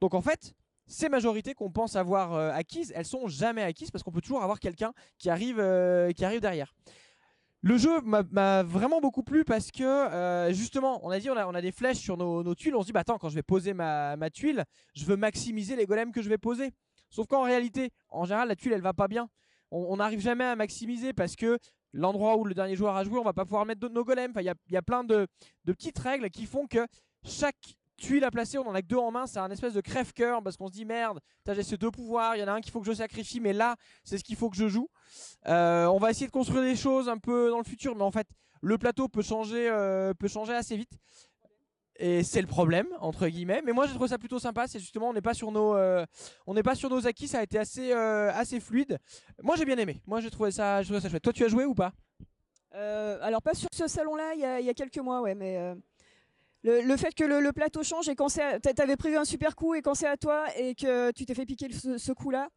Donc 0.00 0.14
en 0.14 0.20
fait, 0.20 0.54
ces 0.86 1.08
majorités 1.08 1.54
qu'on 1.54 1.70
pense 1.70 1.96
avoir 1.96 2.34
euh, 2.34 2.50
acquises, 2.52 2.92
elles 2.94 3.06
sont 3.06 3.26
jamais 3.26 3.62
acquises 3.62 3.90
parce 3.90 4.04
qu'on 4.04 4.12
peut 4.12 4.20
toujours 4.20 4.42
avoir 4.42 4.60
quelqu'un 4.60 4.92
qui, 5.18 5.30
arrive, 5.30 5.58
euh, 5.58 6.12
qui 6.12 6.24
arrive 6.24 6.40
derrière. 6.40 6.74
Le 7.66 7.78
jeu 7.78 8.00
m'a 8.02 8.62
vraiment 8.62 9.00
beaucoup 9.00 9.24
plu 9.24 9.44
parce 9.44 9.72
que 9.72 10.48
justement, 10.52 11.04
on 11.04 11.10
a 11.10 11.18
dit 11.18 11.28
on 11.28 11.36
a, 11.36 11.60
des 11.60 11.72
flèches 11.72 11.98
sur 11.98 12.16
nos, 12.16 12.54
tuiles. 12.54 12.76
On 12.76 12.82
se 12.82 12.86
dit, 12.86 12.92
bah 12.92 13.00
attends, 13.00 13.18
quand 13.18 13.28
je 13.28 13.34
vais 13.34 13.42
poser 13.42 13.74
ma, 13.74 14.30
tuile, 14.32 14.64
je 14.94 15.04
veux 15.04 15.16
maximiser 15.16 15.74
les 15.74 15.84
golems 15.84 16.12
que 16.12 16.22
je 16.22 16.28
vais 16.28 16.38
poser. 16.38 16.70
Sauf 17.10 17.26
qu'en 17.26 17.42
réalité, 17.42 17.90
en 18.08 18.24
général, 18.24 18.46
la 18.46 18.54
tuile 18.54 18.72
elle 18.72 18.82
va 18.82 18.92
pas 18.92 19.08
bien 19.08 19.28
on 19.72 19.96
n'arrive 19.96 20.20
jamais 20.20 20.44
à 20.44 20.54
maximiser 20.54 21.12
parce 21.12 21.34
que 21.34 21.58
l'endroit 21.92 22.36
où 22.36 22.44
le 22.44 22.54
dernier 22.54 22.76
joueur 22.76 22.94
a 22.94 23.02
joué, 23.02 23.18
on 23.18 23.24
va 23.24 23.32
pas 23.32 23.44
pouvoir 23.44 23.66
mettre 23.66 23.88
nos 23.88 24.04
golems. 24.04 24.32
Il 24.36 24.42
y, 24.42 24.76
a, 24.76 24.82
plein 24.82 25.02
de, 25.02 25.26
petites 25.64 25.98
règles 25.98 26.30
qui 26.30 26.46
font 26.46 26.68
que 26.68 26.86
chaque 27.24 27.74
tuile 27.96 28.24
à 28.24 28.30
placer, 28.30 28.58
on 28.58 28.66
en 28.66 28.74
a 28.74 28.82
que 28.82 28.86
deux 28.86 28.96
en 28.96 29.10
main, 29.10 29.26
c'est 29.26 29.38
un 29.38 29.50
espèce 29.50 29.72
de 29.72 29.80
crève-cœur 29.80 30.42
parce 30.42 30.56
qu'on 30.56 30.68
se 30.68 30.72
dit 30.72 30.84
merde, 30.84 31.20
j'ai 31.46 31.62
ces 31.62 31.76
deux 31.76 31.90
pouvoirs, 31.90 32.36
il 32.36 32.40
y 32.40 32.42
en 32.42 32.48
a 32.48 32.52
un 32.52 32.60
qu'il 32.60 32.72
faut 32.72 32.80
que 32.80 32.86
je 32.86 32.92
sacrifie, 32.92 33.40
mais 33.40 33.52
là, 33.52 33.76
c'est 34.04 34.18
ce 34.18 34.24
qu'il 34.24 34.36
faut 34.36 34.50
que 34.50 34.56
je 34.56 34.68
joue. 34.68 34.88
Euh, 35.48 35.86
on 35.86 35.98
va 35.98 36.10
essayer 36.10 36.26
de 36.26 36.32
construire 36.32 36.62
des 36.62 36.76
choses 36.76 37.08
un 37.08 37.18
peu 37.18 37.50
dans 37.50 37.58
le 37.58 37.64
futur, 37.64 37.94
mais 37.96 38.02
en 38.02 38.10
fait, 38.10 38.26
le 38.60 38.78
plateau 38.78 39.08
peut 39.08 39.22
changer, 39.22 39.68
euh, 39.68 40.12
peut 40.14 40.28
changer 40.28 40.54
assez 40.54 40.76
vite. 40.76 40.92
Et 41.98 42.22
c'est 42.22 42.42
le 42.42 42.46
problème 42.46 42.88
entre 43.00 43.26
guillemets. 43.26 43.62
Mais 43.64 43.72
moi, 43.72 43.86
je 43.86 43.94
trouve 43.94 44.06
ça 44.06 44.18
plutôt 44.18 44.38
sympa. 44.38 44.66
C'est 44.66 44.78
justement, 44.78 45.08
on 45.08 45.12
n'est 45.14 45.22
pas 45.22 45.32
sur 45.32 45.50
nos, 45.50 45.74
euh, 45.74 46.04
on 46.46 46.52
n'est 46.52 46.62
pas 46.62 46.74
sur 46.74 46.90
nos 46.90 47.06
acquis. 47.06 47.26
Ça 47.26 47.38
a 47.38 47.42
été 47.42 47.58
assez, 47.58 47.90
assez 47.92 48.60
fluide. 48.60 48.98
Moi, 49.42 49.56
j'ai 49.56 49.64
bien 49.64 49.78
aimé. 49.78 50.02
Moi, 50.06 50.20
j'ai 50.20 50.30
trouvé 50.30 50.50
ça, 50.50 50.82
je 50.82 51.00
ça 51.00 51.08
chouette. 51.08 51.22
Toi, 51.22 51.32
tu 51.32 51.44
as 51.44 51.48
joué 51.48 51.64
ou 51.64 51.74
pas? 51.74 51.92
Alors 52.72 53.40
pas 53.40 53.54
sur 53.54 53.70
ce 53.72 53.86
salon-là. 53.86 54.34
Il 54.34 54.66
y, 54.66 54.68
a 54.68 54.74
quelques 54.74 54.98
mois, 54.98 55.22
ouais. 55.22 55.34
Mais 55.34 55.74
le, 56.66 56.96
fait 56.96 57.14
que 57.14 57.24
le, 57.24 57.52
plateau 57.52 57.82
change 57.82 58.08
et 58.08 58.14
quand 58.14 58.28
t'avais 58.74 58.96
prévu 58.96 59.16
un 59.16 59.24
super 59.24 59.56
coup 59.56 59.74
et 59.74 59.82
quand 59.82 59.94
c'est 59.94 60.06
à 60.06 60.16
toi 60.16 60.44
et 60.58 60.74
que 60.74 61.12
tu 61.12 61.24
t'es 61.24 61.34
fait 61.34 61.46
piquer 61.46 61.68
ce, 61.72 62.12
coup-là, 62.12 62.48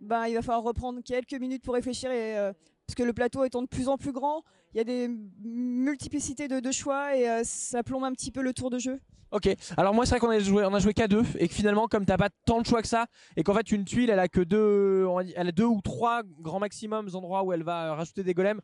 ben 0.00 0.26
il 0.26 0.34
va 0.34 0.42
falloir 0.42 0.62
reprendre 0.62 1.00
quelques 1.04 1.34
minutes 1.34 1.62
pour 1.62 1.74
réfléchir 1.74 2.10
et 2.10 2.52
parce 2.86 2.96
que 2.96 3.02
le 3.02 3.12
plateau 3.12 3.44
étant 3.44 3.62
de 3.62 3.68
plus 3.68 3.88
en 3.88 3.96
plus 3.96 4.12
grand, 4.12 4.42
il 4.74 4.78
y 4.78 4.80
a 4.80 4.84
des 4.84 5.08
multiplicités 5.42 6.48
de, 6.48 6.72
choix 6.72 7.16
et 7.16 7.28
euh, 7.28 7.40
ça 7.44 7.82
plombe 7.82 8.04
un 8.04 8.12
petit 8.12 8.30
peu 8.30 8.42
le 8.42 8.52
tour 8.52 8.70
de 8.70 8.78
jeu. 8.78 9.00
Ok, 9.30 9.48
alors 9.78 9.94
moi 9.94 10.04
c'est 10.04 10.18
vrai 10.18 10.20
qu'on 10.20 10.28
a 10.74 10.78
joué, 10.78 10.92
qu'à 10.92 11.08
deux 11.08 11.22
et 11.38 11.48
que 11.48 11.54
finalement 11.54 11.88
comme 11.88 12.04
t'as 12.04 12.18
pas 12.18 12.28
tant 12.44 12.60
de 12.60 12.66
choix 12.66 12.82
que 12.82 12.88
ça 12.88 13.06
et 13.36 13.42
qu'en 13.42 13.54
fait 13.54 13.72
une 13.72 13.86
tuile 13.86 14.10
elle 14.10 14.18
a 14.18 14.28
que 14.28 14.42
deux, 14.42 15.06
elle 15.36 15.48
a 15.48 15.52
deux 15.52 15.64
ou 15.64 15.80
trois 15.80 16.22
grands 16.38 16.58
maximums 16.58 17.08
endroits 17.14 17.42
où 17.42 17.52
elle 17.54 17.62
va 17.62 17.94
rajouter 17.94 18.24
des 18.24 18.34
golems. 18.34 18.60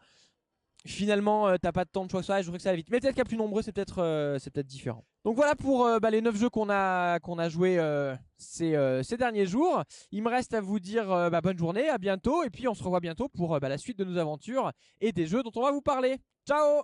Finalement, 0.86 1.48
euh, 1.48 1.56
t'as 1.60 1.72
pas 1.72 1.84
tant 1.84 2.04
de 2.04 2.10
choix 2.10 2.20
que 2.20 2.26
ça, 2.26 2.40
je 2.40 2.46
voudrais 2.46 2.58
que 2.58 2.62
ça 2.62 2.70
aille 2.70 2.76
vite. 2.76 2.88
Mais 2.90 3.00
peut-être 3.00 3.14
qu'il 3.14 3.18
y 3.18 3.22
a 3.22 3.24
plus 3.24 3.36
nombreux, 3.36 3.62
c'est 3.62 3.72
peut-être 3.72 4.02
euh, 4.02 4.38
c'est 4.38 4.58
différent. 4.60 5.04
Donc 5.24 5.36
voilà 5.36 5.54
pour 5.54 5.84
euh, 5.84 5.98
bah, 5.98 6.10
les 6.10 6.20
9 6.20 6.36
jeux 6.36 6.48
qu'on 6.48 6.70
a, 6.70 7.18
qu'on 7.20 7.38
a 7.38 7.48
joué 7.48 7.78
ces, 8.36 9.00
ces, 9.02 9.16
derniers 9.16 9.46
jours. 9.46 9.82
Il 10.12 10.22
me 10.22 10.30
reste 10.30 10.54
à 10.54 10.60
vous 10.60 10.78
dire 10.78 11.06
bah, 11.30 11.40
bonne 11.40 11.58
journée, 11.58 11.88
à 11.88 11.98
bientôt, 11.98 12.42
et 12.44 12.50
puis 12.50 12.68
on 12.68 12.74
se 12.74 12.82
revoit 12.82 13.00
bientôt 13.00 13.28
pour 13.28 13.58
bah, 13.60 13.68
la 13.68 13.78
suite 13.78 13.98
de 13.98 14.04
nos 14.04 14.18
aventures 14.18 14.72
et 15.00 15.12
des 15.12 15.26
jeux 15.26 15.42
dont 15.42 15.52
on 15.56 15.62
va 15.62 15.72
vous 15.72 15.82
parler. 15.82 16.18
Ciao 16.46 16.82